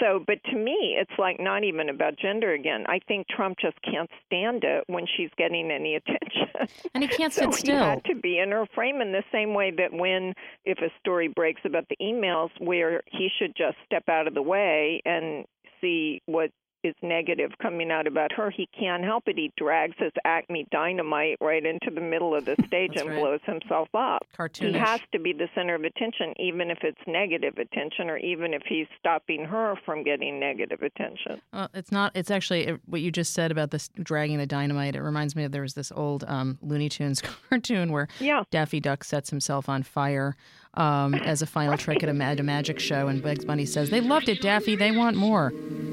So, 0.00 0.22
but 0.26 0.42
to 0.44 0.56
me, 0.56 0.96
it's 0.98 1.18
like 1.18 1.40
not 1.40 1.64
even 1.64 1.88
about 1.88 2.18
gender 2.18 2.52
again. 2.52 2.84
I 2.88 3.00
think 3.08 3.26
Trump 3.28 3.58
just 3.60 3.76
can't 3.82 4.10
stand 4.26 4.64
it 4.64 4.84
when 4.86 5.06
she's 5.16 5.30
getting 5.36 5.70
any 5.70 5.94
attention. 5.96 6.68
And 6.94 7.02
he 7.02 7.08
can't 7.08 7.32
so 7.32 7.50
sit 7.50 7.54
he 7.54 7.60
still. 7.60 7.78
had 7.78 8.04
to 8.04 8.14
be 8.14 8.38
in 8.38 8.50
her 8.52 8.66
frame 8.74 9.00
in 9.00 9.12
the 9.12 9.24
same 9.32 9.54
way 9.54 9.72
that 9.76 9.92
when, 9.92 10.34
if 10.64 10.78
a 10.78 10.90
story 11.00 11.28
breaks 11.28 11.62
about 11.64 11.86
the 11.88 11.96
emails, 12.00 12.50
where 12.58 13.02
he 13.06 13.28
should 13.38 13.54
just 13.56 13.76
step 13.84 14.08
out 14.08 14.26
of 14.26 14.34
the 14.34 14.42
way 14.42 15.00
and 15.04 15.44
see 15.80 16.22
what 16.26 16.50
is 16.84 16.94
negative 17.02 17.52
coming 17.60 17.90
out 17.90 18.06
about 18.06 18.32
her, 18.32 18.50
he 18.50 18.68
can't 18.78 19.04
help 19.04 19.24
it. 19.26 19.36
He 19.36 19.52
drags 19.56 19.94
his 19.98 20.12
Acme 20.24 20.66
dynamite 20.70 21.36
right 21.40 21.64
into 21.64 21.90
the 21.94 22.00
middle 22.00 22.34
of 22.34 22.44
the 22.44 22.56
stage 22.66 22.92
and 22.96 23.08
right. 23.10 23.18
blows 23.18 23.40
himself 23.44 23.88
up. 23.94 24.26
He 24.58 24.72
has 24.72 25.00
to 25.12 25.18
be 25.18 25.32
the 25.32 25.48
center 25.54 25.74
of 25.74 25.84
attention, 25.84 26.34
even 26.38 26.70
if 26.70 26.78
it's 26.82 27.00
negative 27.06 27.58
attention, 27.58 28.08
or 28.08 28.16
even 28.18 28.54
if 28.54 28.62
he's 28.68 28.86
stopping 28.98 29.44
her 29.44 29.74
from 29.84 30.02
getting 30.04 30.38
negative 30.38 30.82
attention. 30.82 31.40
Well, 31.52 31.68
it's 31.74 31.90
not. 31.92 32.12
It's 32.14 32.30
actually 32.30 32.66
it- 32.66 32.80
what 32.86 33.00
you 33.00 33.10
just 33.10 33.34
said 33.34 33.50
about 33.50 33.70
this 33.70 33.88
dragging 34.02 34.38
the 34.38 34.46
dynamite. 34.46 34.94
It 34.96 35.02
reminds 35.02 35.34
me 35.34 35.44
of 35.44 35.52
there 35.52 35.62
was 35.62 35.74
this 35.74 35.90
old 35.92 36.24
um, 36.28 36.58
Looney 36.62 36.88
Tunes 36.88 37.22
cartoon 37.48 37.92
where 37.92 38.08
Yeah. 38.20 38.44
Daffy 38.50 38.80
Duck 38.80 39.04
sets 39.04 39.30
himself 39.30 39.68
on 39.68 39.82
fire 39.82 40.36
um, 40.78 41.14
as 41.14 41.42
a 41.42 41.46
final 41.46 41.76
trick 41.76 42.02
at 42.02 42.08
a, 42.08 42.22
at 42.22 42.40
a 42.40 42.42
magic 42.42 42.78
show, 42.80 43.08
and 43.08 43.22
Bugs 43.22 43.44
Bunny 43.44 43.66
says, 43.66 43.90
"They 43.90 44.00
loved 44.00 44.28
it, 44.28 44.40
Daffy. 44.40 44.76
They 44.76 44.90
want 44.92 45.16
more." 45.16 45.50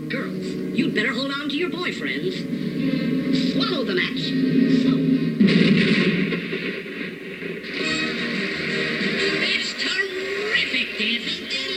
Girls, 0.10 0.45
you'd 0.78 0.93
better 0.95 1.12
hold 1.13 1.32
on 1.32 1.50
to 1.50 1.56
your 1.58 1.69
boyfriends. 1.69 3.54
Swallow 3.54 3.84
the 3.84 3.95
match. 3.95 4.21
That's 8.36 9.74
terrific, 9.74 10.88
Daffy. 10.98 11.48
They 11.48 11.67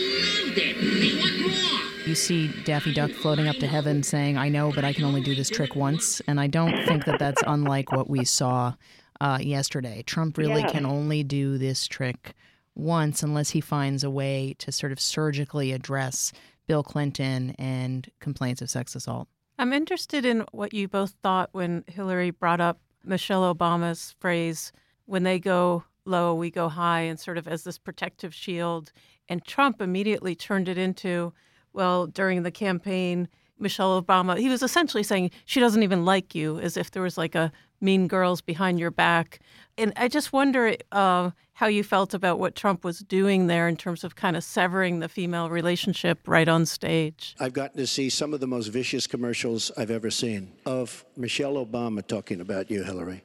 loved 0.44 0.58
it. 0.58 0.76
They 1.00 1.18
want 1.20 1.40
more. 1.40 2.08
You 2.08 2.14
see 2.14 2.48
Daffy 2.64 2.92
Duck 2.92 3.10
floating 3.12 3.48
up 3.48 3.56
to 3.56 3.66
heaven, 3.66 4.02
saying, 4.02 4.36
"I 4.36 4.48
know, 4.48 4.72
but 4.74 4.84
I 4.84 4.92
can 4.92 5.04
only 5.04 5.20
do 5.20 5.34
this 5.34 5.48
trick 5.48 5.76
once." 5.76 6.20
And 6.26 6.40
I 6.40 6.46
don't 6.46 6.84
think 6.86 7.04
that 7.04 7.18
that's 7.18 7.42
unlike 7.46 7.92
what 7.92 8.08
we 8.10 8.24
saw 8.24 8.74
uh, 9.20 9.38
yesterday. 9.40 10.02
Trump 10.06 10.36
really 10.38 10.60
Yeah. 10.62 10.68
can 10.70 10.86
only 10.86 11.22
do 11.22 11.58
this 11.58 11.86
trick 11.86 12.34
once, 12.78 13.22
unless 13.22 13.50
he 13.50 13.60
finds 13.60 14.04
a 14.04 14.10
way 14.10 14.54
to 14.58 14.72
sort 14.72 14.92
of 14.92 15.00
surgically 15.00 15.72
address 15.72 16.32
Bill 16.66 16.82
Clinton 16.82 17.54
and 17.58 18.10
complaints 18.20 18.62
of 18.62 18.70
sex 18.70 18.94
assault. 18.94 19.28
I'm 19.58 19.72
interested 19.72 20.24
in 20.24 20.44
what 20.52 20.72
you 20.72 20.86
both 20.86 21.14
thought 21.22 21.50
when 21.52 21.84
Hillary 21.88 22.30
brought 22.30 22.60
up 22.60 22.80
Michelle 23.04 23.54
Obama's 23.54 24.14
phrase, 24.20 24.72
when 25.06 25.24
they 25.24 25.38
go 25.38 25.84
low, 26.04 26.34
we 26.34 26.50
go 26.50 26.68
high, 26.68 27.00
and 27.00 27.18
sort 27.18 27.38
of 27.38 27.48
as 27.48 27.64
this 27.64 27.78
protective 27.78 28.34
shield. 28.34 28.92
And 29.28 29.44
Trump 29.44 29.80
immediately 29.80 30.34
turned 30.34 30.68
it 30.68 30.78
into, 30.78 31.32
well, 31.72 32.06
during 32.06 32.42
the 32.42 32.50
campaign, 32.50 33.28
Michelle 33.58 34.00
Obama, 34.00 34.38
he 34.38 34.48
was 34.48 34.62
essentially 34.62 35.02
saying 35.02 35.30
she 35.44 35.60
doesn't 35.60 35.82
even 35.82 36.04
like 36.04 36.34
you, 36.34 36.60
as 36.60 36.76
if 36.76 36.90
there 36.90 37.02
was 37.02 37.18
like 37.18 37.34
a 37.34 37.50
mean 37.80 38.08
girls 38.08 38.40
behind 38.40 38.80
your 38.80 38.90
back. 38.90 39.40
And 39.76 39.92
I 39.96 40.08
just 40.08 40.32
wonder 40.32 40.74
uh, 40.92 41.30
how 41.54 41.66
you 41.66 41.82
felt 41.84 42.14
about 42.14 42.38
what 42.38 42.54
Trump 42.54 42.84
was 42.84 43.00
doing 43.00 43.46
there 43.46 43.68
in 43.68 43.76
terms 43.76 44.04
of 44.04 44.16
kind 44.16 44.36
of 44.36 44.44
severing 44.44 45.00
the 45.00 45.08
female 45.08 45.50
relationship 45.50 46.26
right 46.26 46.48
on 46.48 46.66
stage. 46.66 47.36
I've 47.38 47.52
gotten 47.52 47.78
to 47.78 47.86
see 47.86 48.10
some 48.10 48.34
of 48.34 48.40
the 48.40 48.46
most 48.46 48.68
vicious 48.68 49.06
commercials 49.06 49.70
I've 49.76 49.90
ever 49.90 50.10
seen 50.10 50.52
of 50.66 51.04
Michelle 51.16 51.54
Obama 51.54 52.06
talking 52.06 52.40
about 52.40 52.70
you, 52.70 52.82
Hillary. 52.82 53.22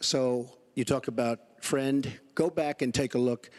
So 0.00 0.50
you 0.74 0.84
talk 0.84 1.08
about 1.08 1.40
friend, 1.60 2.20
go 2.34 2.50
back 2.50 2.82
and 2.82 2.94
take 2.94 3.14
a 3.14 3.18
look 3.18 3.50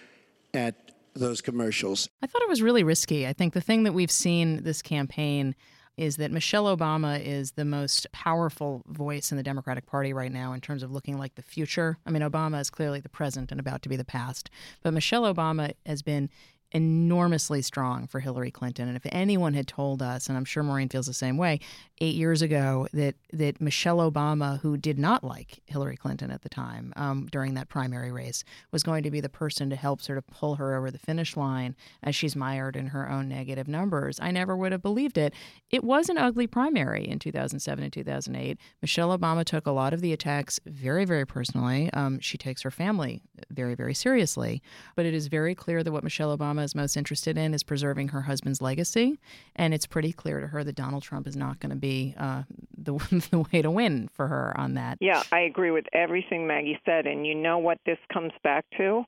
at 0.54 0.76
those 1.15 1.42
commercials. 1.42 2.08
I 2.22 2.28
thought 2.28 2.42
it 2.42 2.50
was 2.50 2.62
really 2.62 2.84
risky. 2.84 3.28
I 3.28 3.34
think 3.34 3.54
the 3.54 3.62
thing 3.62 3.84
that 3.84 3.94
we've 3.94 4.12
seen 4.12 4.63
this 4.63 4.82
campaign 4.82 5.56
is 5.99 6.15
that 6.15 6.31
Michelle 6.31 6.73
Obama 6.75 7.21
is 7.21 7.51
the 7.51 7.65
most 7.65 8.09
powerful 8.13 8.83
voice 8.88 9.31
in 9.31 9.38
the 9.38 9.43
Democratic 9.43 9.85
Party 9.85 10.13
right 10.13 10.31
now 10.31 10.53
in 10.53 10.62
terms 10.62 10.81
of 10.81 10.93
looking 10.93 11.17
like 11.17 11.35
the 11.35 11.41
future. 11.41 11.97
I 12.05 12.09
mean, 12.09 12.21
Obama 12.21 12.62
is 12.62 12.69
clearly 12.69 13.01
the 13.01 13.09
present 13.09 13.51
and 13.51 13.59
about 13.59 13.81
to 13.81 13.89
be 13.89 13.97
the 13.97 14.05
past, 14.05 14.49
but 14.81 14.93
Michelle 14.93 15.23
Obama 15.23 15.73
has 15.85 16.01
been 16.01 16.29
enormously 16.71 17.62
strong 17.62 18.08
for 18.08 18.19
Hillary 18.19 18.51
Clinton. 18.51 18.88
And 18.88 18.97
if 18.97 19.05
anyone 19.12 19.53
had 19.53 19.67
told 19.67 20.01
us, 20.01 20.27
and 20.27 20.38
I'm 20.38 20.45
sure 20.45 20.63
Maureen 20.63 20.89
feels 20.89 21.08
the 21.08 21.13
same 21.13 21.38
way, 21.38 21.60
eight 22.01 22.15
years 22.15 22.41
ago 22.41 22.88
that 22.93 23.15
that 23.34 23.60
Michelle 23.60 23.97
Obama, 23.97 24.60
who 24.60 24.77
did 24.77 24.97
not 24.97 25.23
like 25.23 25.60
Hillary 25.65 25.97
Clinton 25.97 26.32
at 26.32 26.41
the 26.41 26.49
time 26.49 26.93
um, 26.95 27.27
during 27.32 27.53
that 27.55 27.69
primary 27.69 28.12
race, 28.12 28.43
was 28.71 28.84
going 28.84 29.03
to 29.03 29.12
be 29.12 29.21
the 29.21 29.29
person 29.29 29.69
to 29.69 29.75
help 29.75 30.01
sort 30.01 30.17
of 30.17 30.27
pull 30.27 30.55
her 30.55 30.75
over 30.75 30.91
the 30.91 30.97
finish 30.97 31.36
line 31.36 31.75
as 32.03 32.15
she's 32.15 32.36
mired 32.36 32.75
in 32.75 32.88
her 32.88 33.10
own 33.10 33.27
negative 33.27 33.67
numbers, 33.67 34.19
I 34.21 34.32
never 34.32 34.55
would 34.55 34.71
have 34.71 34.82
believed 34.82 35.17
it. 35.17 35.34
It 35.69 35.84
was 35.84 36.10
an 36.10 36.17
ugly 36.17 36.47
primary 36.47 37.08
in 37.08 37.19
2007 37.19 37.84
and 37.84 37.93
2008. 37.93 38.58
Michelle 38.82 39.17
Obama 39.17 39.43
took 39.43 39.67
a 39.67 39.71
lot 39.71 39.93
of 39.93 40.01
the 40.01 40.13
attacks 40.13 40.60
very, 40.65 41.05
very 41.05 41.25
personally. 41.25 41.91
Um, 41.93 42.19
she 42.19 42.38
takes 42.38 42.62
her 42.63 42.71
family 42.71 43.21
very, 43.49 43.75
very 43.75 43.93
seriously. 43.93 44.62
But 44.95 45.05
it 45.05 45.13
is 45.13 45.27
very 45.27 45.55
clear 45.55 45.84
that 45.84 45.91
what 45.91 46.03
Michelle 46.03 46.36
Obama 46.36 46.59
is 46.60 46.76
most 46.76 46.98
interested 46.98 47.38
in 47.38 47.54
is 47.54 47.63
preserving 47.63 48.10
her 48.10 48.22
husband's 48.22 48.62
legacy. 48.62 49.19
And 49.56 49.74
it's 49.74 49.86
pretty 49.86 50.13
clear 50.13 50.39
to 50.39 50.48
her 50.48 50.63
that 50.63 50.76
Donald 50.76 51.04
Trump 51.04 51.28
is 51.28 51.36
not 51.36 51.60
going 51.60 51.72
to 51.72 51.76
be 51.76 52.15
uh, 52.17 52.43
the, 52.78 52.93
the 53.32 53.45
way 53.52 53.62
to 53.62 53.72
win 53.72 54.10
for 54.13 54.28
her 54.28 54.58
on 54.58 54.76
that. 54.76 54.98
Yeah, 55.02 55.24
I 55.32 55.41
agree 55.41 55.72
with 55.72 55.86
everything 55.93 56.48
Maggie 56.48 56.80
said. 56.86 57.08
And 57.08 57.26
you 57.26 57.36
know 57.36 57.58
what 57.58 57.80
this 57.86 57.98
comes 58.12 58.34
back 58.43 58.65
to? 58.78 59.04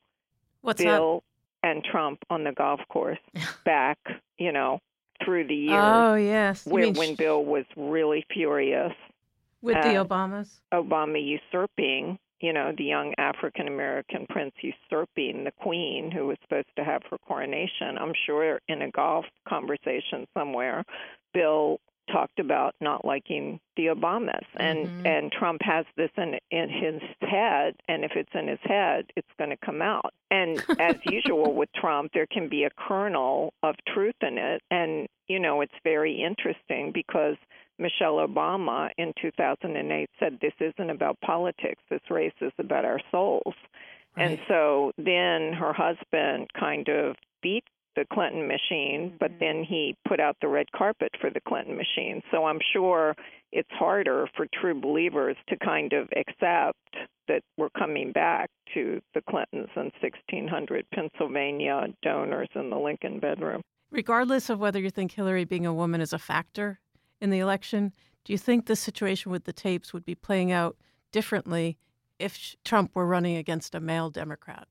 What's 0.62 0.82
Bill 0.82 1.24
and 1.64 1.84
Trump 1.84 2.20
on 2.30 2.44
the 2.44 2.52
golf 2.52 2.82
course 2.90 3.20
back, 3.66 3.98
you 4.38 4.52
know, 4.52 4.80
through 5.24 5.48
the 5.48 5.56
years. 5.56 5.80
Oh, 5.82 6.16
yes. 6.16 6.66
You 6.66 6.74
Where, 6.74 6.84
mean 6.84 6.96
when 6.96 7.16
Bill 7.16 7.44
was 7.44 7.66
really 7.76 8.26
furious 8.34 8.94
With 9.62 9.76
the 9.76 9.90
Obamas? 9.90 10.50
Obama 10.74 11.24
usurping 11.24 12.18
you 12.41 12.54
know, 12.54 12.73
the 12.77 12.84
young 12.84 13.13
African 13.17 13.67
American 13.67 14.25
prince 14.30 14.54
usurping 14.62 15.43
the 15.43 15.51
queen 15.51 16.12
who 16.12 16.27
was 16.27 16.38
supposed 16.41 16.67
to 16.75 16.84
have 16.84 17.01
her 17.10 17.17
coronation. 17.19 17.97
I'm 17.99 18.13
sure 18.25 18.60
in 18.67 18.82
a 18.82 18.91
golf 18.91 19.25
conversation 19.47 20.27
somewhere, 20.34 20.84
Bill 21.34 21.80
talked 22.12 22.39
about 22.39 22.75
not 22.82 23.06
liking 23.06 23.60
the 23.77 23.86
Obamas 23.86 24.45
and 24.58 24.89
Mhm. 24.89 25.06
and 25.06 25.32
Trump 25.32 25.62
has 25.62 25.86
this 25.95 26.10
in 26.17 26.38
in 26.49 26.67
his 26.69 27.01
head 27.21 27.75
and 27.88 28.04
if 28.04 28.12
it's 28.15 28.34
in 28.34 28.47
his 28.47 28.60
head 28.63 29.06
it's 29.15 29.32
going 29.38 29.51
to 29.51 29.58
come 29.58 29.82
out 29.82 30.12
and 30.30 30.62
as 30.80 30.97
usual 31.06 31.54
with 31.54 31.71
Trump 31.73 32.12
there 32.13 32.25
can 32.25 32.49
be 32.49 32.63
a 32.65 32.69
kernel 32.71 33.54
of 33.63 33.75
truth 33.88 34.15
in 34.21 34.38
it 34.38 34.62
and 34.71 35.08
you 35.27 35.39
know 35.39 35.62
it's 35.62 35.73
very 35.84 36.21
interesting 36.21 36.91
because 36.91 37.38
Michelle 37.82 38.26
Obama 38.26 38.89
in 38.98 39.12
2008 39.22 40.10
said 40.20 40.38
this 40.41 40.54
isn't 40.60 40.89
about 40.89 41.20
politics 41.22 41.82
this 41.89 42.02
race 42.10 42.34
is 42.41 42.54
about 42.60 42.86
our 42.86 43.00
souls 43.12 43.56
and 44.17 44.39
so 44.48 44.91
then 44.98 45.54
her 45.54 45.74
husband 45.74 46.50
kind 46.60 46.88
of 46.89 47.15
beat 47.41 47.63
the 47.96 48.06
Clinton 48.12 48.48
machine, 48.48 49.15
but 49.20 49.32
then 49.39 49.63
he 49.67 49.96
put 50.08 50.20
out 50.20 50.38
the 50.41 50.48
red 50.48 50.72
carpet 50.72 51.12
for 51.20 51.30
the 51.30 51.41
Clinton 51.41 51.76
machine. 51.76 52.22
So 52.32 52.46
I'm 52.46 52.60
sure 52.74 53.15
it's 53.52 53.70
harder 53.72 54.28
for 54.36 54.48
true 54.62 54.80
believers 54.80 55.36
to 55.50 55.58
kind 55.58 55.91
of 55.94 56.08
accept 56.15 56.78
that 57.28 57.41
we're 57.58 57.70
coming 57.78 58.12
back 58.12 58.50
to 58.74 59.02
the 59.13 59.22
Clintons 59.30 59.70
and 59.76 59.91
1600 60.02 60.86
Pennsylvania 60.94 61.88
donors 62.02 62.50
in 62.56 62.70
the 62.70 62.78
Lincoln 62.78 63.20
bedroom. 63.20 63.62
Regardless 63.91 64.50
of 64.50 64.60
whether 64.60 64.80
you 64.80 64.89
think 64.89 65.12
Hillary 65.12 65.44
being 65.44 65.65
a 65.65 65.74
woman 65.74 66.00
is 66.00 66.13
a 66.13 66.20
factor 66.20 66.80
in 67.22 67.30
the 67.30 67.40
election, 67.40 67.94
do 68.26 68.34
you 68.34 68.38
think 68.38 68.66
the 68.66 68.76
situation 68.76 69.32
with 69.32 69.46
the 69.46 69.54
tapes 69.54 69.94
would 69.94 70.06
be 70.06 70.16
playing 70.16 70.52
out 70.52 70.76
differently 71.12 71.78
if 72.20 72.56
Trump 72.64 72.92
were 72.94 73.06
running 73.06 73.38
against 73.38 73.76
a 73.76 73.80
male 73.80 74.10
Democrat? 74.10 74.68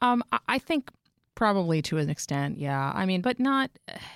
Um, 0.00 0.22
I- 0.46 0.58
think 0.58 0.90
probably 1.34 1.80
to 1.82 1.98
an 1.98 2.10
extent, 2.10 2.58
yeah. 2.58 2.90
I 2.94 3.06
mean, 3.06 3.20
but 3.20 3.38
not. 3.38 3.70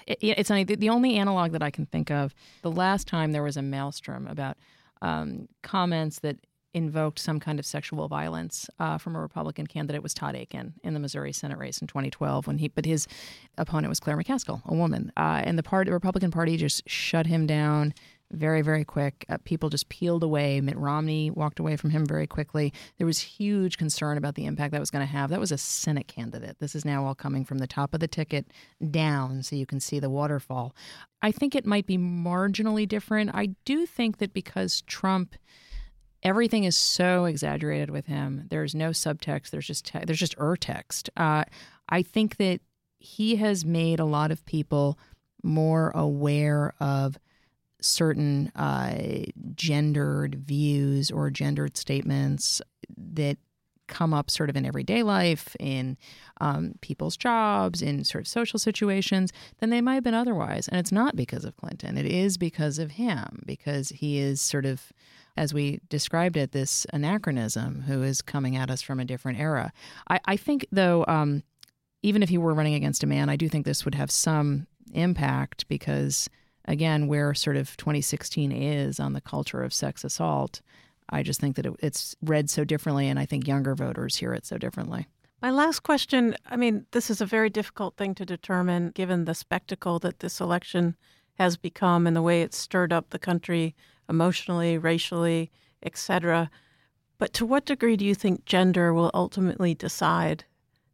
It, 0.07 0.19
it's. 0.23 0.49
The, 0.49 0.65
the 0.65 0.89
only 0.89 1.17
analog 1.17 1.53
that 1.53 1.63
I 1.63 1.71
can 1.71 1.87
think 1.87 2.11
of, 2.11 2.35
the 2.63 2.71
last 2.71 3.07
time 3.07 3.33
there 3.33 3.43
was 3.43 3.57
a 3.57 3.63
maelstrom 3.63 4.27
about 4.27 4.57
um, 5.03 5.49
comments 5.63 6.21
that 6.21 6.37
invoked 6.75 7.19
some 7.19 7.39
kind 7.39 7.59
of 7.59 7.67
sexual 7.67 8.09
violence 8.09 8.69
uh, 8.79 8.99
from 8.99 9.15
a 9.17 9.21
Republican 9.21 9.67
candidate 9.67 10.03
was 10.03 10.15
Todd 10.15 10.35
Akin 10.35 10.75
in 10.83 10.95
the 10.95 11.01
Missouri 11.01 11.33
Senate 11.33 11.59
race 11.59 11.81
in 11.81 11.87
2012 11.87 12.47
when 12.47 12.59
he, 12.59 12.69
but 12.69 12.85
his 12.85 13.07
opponent 13.59 13.89
was 13.89 14.01
Claire 14.01 14.17
McCaskill, 14.17 14.63
a 14.67 14.75
woman, 14.75 15.13
uh, 15.17 15.43
and 15.45 15.59
the 15.59 15.63
part, 15.63 15.87
the 15.87 15.93
Republican 15.93 16.31
Party 16.31 16.57
just 16.57 16.89
shut 16.89 17.27
him 17.27 17.47
down 17.47 17.93
very, 18.33 18.63
very 18.63 18.85
quick. 18.85 19.25
Uh, 19.29 19.37
people 19.45 19.69
just 19.69 19.89
peeled 19.89 20.23
away. 20.23 20.61
Mitt 20.61 20.77
Romney 20.77 21.31
walked 21.31 21.59
away 21.59 21.77
from 21.77 21.91
him 21.91 22.07
very 22.07 22.27
quickly. 22.27 22.73
There 22.99 23.07
was 23.07 23.19
huge 23.19 23.77
concern 23.77 24.17
about 24.17 24.35
the 24.35 24.47
impact 24.47 24.73
that 24.73 24.81
was 24.81 24.91
going 24.91 25.07
to 25.07 25.13
have. 25.13 25.31
That 25.31 25.41
was 25.41 25.53
a 25.53 25.59
Senate 25.59 26.09
candidate. 26.09 26.57
This 26.59 26.75
is 26.75 26.85
now 26.85 27.05
all 27.05 27.15
coming 27.15 27.45
from 27.45 27.59
the 27.59 27.67
top 27.67 27.95
of 27.95 28.01
the 28.01 28.09
ticket 28.09 28.47
down, 28.91 29.43
so 29.43 29.55
you 29.55 29.67
can 29.67 29.81
see 29.81 30.01
the 30.01 30.11
waterfall. 30.11 30.75
I 31.21 31.31
think 31.31 31.55
it 31.55 31.67
might 31.67 31.87
be 31.87 31.99
marginally 31.99 32.89
different. 32.89 33.31
I 33.35 33.51
do 33.65 33.87
think 33.87 34.19
that 34.19 34.33
because 34.33 34.83
Trump 34.83 35.37
everything 36.23 36.65
is 36.65 36.77
so 36.77 37.25
exaggerated 37.25 37.91
with 37.91 38.07
him. 38.07 38.47
There's 38.51 38.75
no 38.75 38.91
subtext. 38.91 39.51
There's 39.51 39.67
just 39.67 39.87
te- 39.87 40.05
there's 40.07 40.19
just 40.19 40.37
ur 40.39 40.57
text. 40.57 41.11
Uh, 41.17 41.45
I 41.89 42.03
think 42.03 42.37
that 42.37 42.61
he 42.99 43.37
has 43.37 43.65
made 43.65 43.99
a 44.01 44.05
lot 44.05 44.31
of 44.31 44.45
people 44.47 44.99
more 45.43 45.91
aware 45.95 46.73
of 46.79 47.19
certain 47.81 48.53
uh, 48.55 49.25
gendered 49.57 50.37
views 50.37 51.11
or 51.11 51.31
gendered 51.31 51.77
statements 51.77 52.63
that 52.97 53.39
come 53.89 54.15
up 54.15 54.31
sort 54.31 54.49
of 54.49 54.57
in 54.57 54.65
everyday 54.65 55.03
life, 55.03 55.57
in 55.59 55.99
um, 56.41 56.75
people's 56.81 57.17
jobs, 57.17 57.83
in 57.83 58.05
sort 58.05 58.23
of 58.23 58.29
social 58.29 58.59
situations, 58.59 59.33
than 59.59 59.71
they 59.71 59.81
might 59.81 59.95
have 59.95 60.05
been 60.05 60.15
otherwise. 60.15 60.69
And 60.69 60.79
it's 60.79 60.93
not 60.93 61.17
because 61.17 61.45
of 61.45 61.57
Clinton. 61.57 61.99
It 61.99 62.07
is 62.07 62.39
because 62.39 62.79
of 62.79 62.93
him, 62.93 63.43
because 63.45 63.91
he 63.91 64.19
is 64.19 64.41
sort 64.41 64.65
of, 64.65 64.93
as 65.37 65.55
we 65.55 65.81
described 65.89 66.37
it, 66.37 66.53
this 66.53 66.87
anachronism 66.93 67.83
who 67.83 68.03
is 68.03 68.23
coming 68.23 68.57
at 68.57 68.71
us 68.71 68.83
from 68.83 69.01
a 69.01 69.05
different 69.05 69.39
era. 69.39 69.73
I, 70.09 70.21
I 70.27 70.37
think, 70.37 70.67
though, 70.71 71.05
um, 71.09 71.43
even 72.03 72.23
if 72.23 72.29
he 72.29 72.39
were 72.39 72.55
running 72.55 72.75
against 72.75 73.03
a 73.03 73.07
man, 73.07 73.29
I 73.29 73.37
do 73.37 73.49
think 73.49 73.65
this 73.65 73.85
would 73.85 73.95
have 73.95 74.11
some 74.11 74.67
impact 74.93 75.67
because, 75.69 76.29
again, 76.67 77.07
where 77.07 77.33
sort 77.35 77.57
of 77.57 77.77
2016 77.77 78.53
is 78.53 79.01
on 79.01 79.15
the 79.15 79.21
culture 79.21 79.63
of 79.63 79.73
sex 79.73 80.05
assault, 80.05 80.61
I 81.09 81.23
just 81.23 81.41
think 81.41 81.57
that 81.57 81.67
it, 81.67 81.73
it's 81.81 82.15
read 82.23 82.51
so 82.51 82.65
differently, 82.65 83.09
and 83.09 83.19
I 83.19 83.27
think 83.27 83.47
younger 83.47 83.75
voters 83.75 84.17
hear 84.17 84.35
it 84.35 84.45
so 84.45 84.59
differently. 84.59 85.07
My 85.41 85.51
last 85.51 85.81
question 85.81 86.37
I 86.47 86.57
mean, 86.57 86.87
this 86.93 87.11
is 87.11 87.21
a 87.21 87.27
very 87.27 87.51
difficult 87.51 87.97
thing 87.97 88.15
to 88.17 88.25
determine 88.25 88.91
given 88.91 89.25
the 89.25 89.35
spectacle 89.35 89.99
that 90.01 90.21
this 90.21 90.41
election 90.41 90.97
has 91.35 91.57
become 91.57 92.07
and 92.07 92.15
the 92.15 92.23
way 92.23 92.43
it's 92.43 92.57
stirred 92.57 92.93
up 92.93 93.11
the 93.11 93.19
country 93.19 93.75
emotionally, 94.13 94.79
racially, 94.79 95.51
etc. 95.83 96.51
But 97.19 97.33
to 97.35 97.47
what 97.47 97.65
degree 97.65 97.97
do 97.97 98.05
you 98.05 98.15
think 98.15 98.45
gender 98.45 98.93
will 98.93 99.11
ultimately 99.15 99.75
decide 99.75 100.45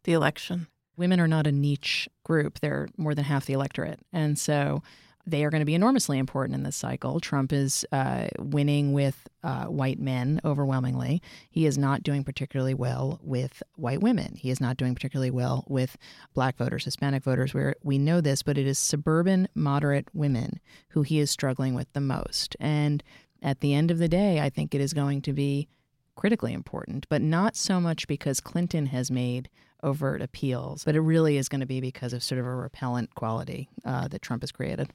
the 0.04 0.12
election? 0.12 0.68
Women 0.96 1.20
are 1.20 1.28
not 1.28 1.46
a 1.46 1.52
niche 1.52 2.08
group, 2.24 2.60
they're 2.60 2.88
more 2.96 3.14
than 3.14 3.24
half 3.24 3.46
the 3.46 3.52
electorate. 3.52 4.00
And 4.12 4.38
so 4.38 4.82
they 5.28 5.44
are 5.44 5.50
going 5.50 5.60
to 5.60 5.66
be 5.66 5.74
enormously 5.74 6.18
important 6.18 6.54
in 6.54 6.62
this 6.62 6.76
cycle. 6.76 7.20
Trump 7.20 7.52
is 7.52 7.84
uh, 7.92 8.28
winning 8.38 8.92
with 8.92 9.28
uh, 9.42 9.66
white 9.66 10.00
men 10.00 10.40
overwhelmingly. 10.44 11.22
He 11.50 11.66
is 11.66 11.76
not 11.76 12.02
doing 12.02 12.24
particularly 12.24 12.74
well 12.74 13.20
with 13.22 13.62
white 13.76 14.00
women. 14.00 14.36
He 14.36 14.50
is 14.50 14.60
not 14.60 14.76
doing 14.76 14.94
particularly 14.94 15.30
well 15.30 15.64
with 15.68 15.96
black 16.34 16.56
voters, 16.56 16.84
Hispanic 16.84 17.22
voters, 17.22 17.52
where 17.52 17.74
we 17.82 17.98
know 17.98 18.20
this, 18.20 18.42
but 18.42 18.58
it 18.58 18.66
is 18.66 18.78
suburban 18.78 19.48
moderate 19.54 20.08
women 20.14 20.60
who 20.90 21.02
he 21.02 21.18
is 21.18 21.30
struggling 21.30 21.74
with 21.74 21.92
the 21.92 22.00
most. 22.00 22.56
And 22.58 23.02
at 23.42 23.60
the 23.60 23.74
end 23.74 23.90
of 23.90 23.98
the 23.98 24.08
day, 24.08 24.40
I 24.40 24.48
think 24.48 24.74
it 24.74 24.80
is 24.80 24.92
going 24.92 25.22
to 25.22 25.32
be 25.32 25.68
critically 26.16 26.52
important, 26.52 27.06
but 27.08 27.22
not 27.22 27.54
so 27.54 27.80
much 27.80 28.08
because 28.08 28.40
Clinton 28.40 28.86
has 28.86 29.10
made 29.10 29.48
overt 29.82 30.20
appeals, 30.20 30.84
but 30.84 30.96
it 30.96 31.00
really 31.00 31.36
is 31.36 31.48
going 31.48 31.60
to 31.60 31.66
be 31.66 31.80
because 31.80 32.12
of 32.12 32.22
sort 32.22 32.40
of 32.40 32.46
a 32.46 32.54
repellent 32.54 33.14
quality 33.14 33.68
uh, 33.84 34.08
that 34.08 34.22
Trump 34.22 34.42
has 34.42 34.50
created. 34.50 34.90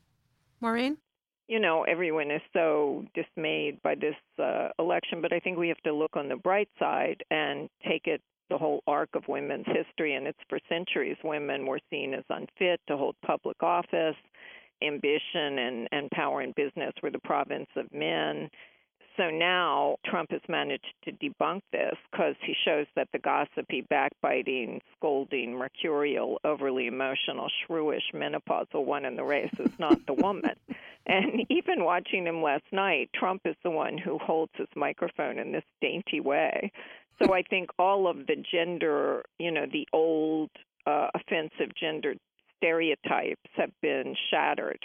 Maureen? 0.63 0.97
You 1.47 1.59
know, 1.59 1.83
everyone 1.83 2.31
is 2.31 2.41
so 2.53 3.05
dismayed 3.13 3.81
by 3.83 3.95
this 3.95 4.15
uh, 4.41 4.69
election, 4.79 5.21
but 5.21 5.33
I 5.33 5.39
think 5.39 5.57
we 5.57 5.67
have 5.67 5.81
to 5.83 5.93
look 5.93 6.15
on 6.15 6.29
the 6.29 6.37
bright 6.37 6.69
side 6.79 7.21
and 7.29 7.69
take 7.85 8.07
it 8.07 8.21
the 8.49 8.57
whole 8.57 8.81
arc 8.87 9.09
of 9.13 9.23
women's 9.27 9.65
history. 9.67 10.15
And 10.15 10.25
it's 10.25 10.39
for 10.47 10.57
centuries, 10.69 11.17
women 11.23 11.65
were 11.65 11.79
seen 11.89 12.13
as 12.13 12.23
unfit 12.29 12.79
to 12.87 12.97
hold 12.97 13.15
public 13.25 13.61
office. 13.61 14.15
Ambition 14.81 15.59
and, 15.59 15.87
and 15.91 16.09
power 16.11 16.41
in 16.41 16.53
business 16.55 16.93
were 17.03 17.11
the 17.11 17.19
province 17.19 17.69
of 17.75 17.91
men. 17.93 18.49
So 19.17 19.29
now 19.29 19.97
Trump 20.05 20.31
has 20.31 20.41
managed 20.49 20.93
to 21.05 21.11
debunk 21.11 21.61
this 21.71 21.95
because 22.11 22.35
he 22.41 22.55
shows 22.65 22.87
that 22.95 23.09
the 23.13 23.19
gossipy, 23.19 23.81
backbiting, 23.81 24.81
scolding, 24.97 25.53
mercurial, 25.53 26.39
overly 26.43 26.87
emotional, 26.87 27.47
shrewish, 27.61 28.11
menopausal 28.13 28.85
one 28.85 29.05
in 29.05 29.15
the 29.15 29.23
race 29.23 29.53
is 29.59 29.77
not 29.77 30.05
the 30.05 30.13
woman. 30.13 30.55
And 31.05 31.45
even 31.49 31.83
watching 31.83 32.25
him 32.25 32.41
last 32.41 32.63
night, 32.71 33.09
Trump 33.13 33.41
is 33.43 33.57
the 33.61 33.69
one 33.69 33.97
who 33.97 34.17
holds 34.17 34.53
his 34.55 34.69
microphone 34.73 35.37
in 35.37 35.51
this 35.51 35.65
dainty 35.81 36.21
way. 36.21 36.71
So 37.21 37.33
I 37.33 37.41
think 37.41 37.71
all 37.77 38.07
of 38.07 38.25
the 38.25 38.37
gender, 38.49 39.23
you 39.37 39.51
know, 39.51 39.65
the 39.69 39.85
old 39.91 40.49
uh, 40.87 41.09
offensive 41.13 41.75
gender 41.77 42.15
stereotypes 42.57 43.49
have 43.57 43.71
been 43.81 44.15
shattered. 44.31 44.79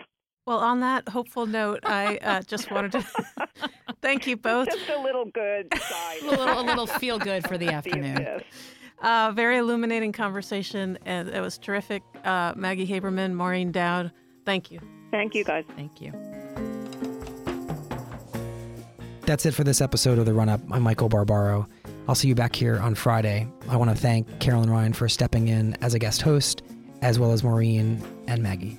Well, 0.48 0.60
on 0.60 0.80
that 0.80 1.06
hopeful 1.10 1.44
note, 1.44 1.80
I 1.84 2.16
uh, 2.22 2.40
just 2.40 2.70
wanted 2.70 2.92
to 2.92 3.04
thank 4.00 4.26
you 4.26 4.34
both. 4.34 4.66
Just 4.66 4.88
a 4.88 4.98
little 4.98 5.26
good 5.26 5.68
side. 5.78 6.22
a 6.22 6.30
little, 6.30 6.60
a 6.60 6.62
little 6.62 6.86
feel 6.86 7.18
good 7.18 7.46
for 7.46 7.58
the 7.58 7.66
afternoon. 7.74 8.40
Uh, 9.02 9.30
very 9.34 9.58
illuminating 9.58 10.10
conversation, 10.10 10.98
and 11.04 11.28
it 11.28 11.42
was 11.42 11.58
terrific. 11.58 12.02
Uh, 12.24 12.54
Maggie 12.56 12.86
Haberman, 12.86 13.34
Maureen 13.34 13.72
Dowd, 13.72 14.10
thank 14.46 14.70
you. 14.70 14.80
Thank 15.10 15.34
you, 15.34 15.44
guys. 15.44 15.66
Thank 15.76 16.00
you. 16.00 16.12
That's 19.26 19.44
it 19.44 19.52
for 19.52 19.64
this 19.64 19.82
episode 19.82 20.18
of 20.18 20.24
The 20.24 20.32
Run 20.32 20.48
Up. 20.48 20.62
I'm 20.70 20.80
Michael 20.80 21.10
Barbaro. 21.10 21.68
I'll 22.08 22.14
see 22.14 22.28
you 22.28 22.34
back 22.34 22.56
here 22.56 22.78
on 22.78 22.94
Friday. 22.94 23.46
I 23.68 23.76
want 23.76 23.90
to 23.90 23.96
thank 23.96 24.40
Carolyn 24.40 24.70
Ryan 24.70 24.94
for 24.94 25.10
stepping 25.10 25.48
in 25.48 25.76
as 25.82 25.92
a 25.92 25.98
guest 25.98 26.22
host, 26.22 26.62
as 27.02 27.18
well 27.18 27.32
as 27.32 27.44
Maureen 27.44 28.02
and 28.26 28.42
Maggie. 28.42 28.78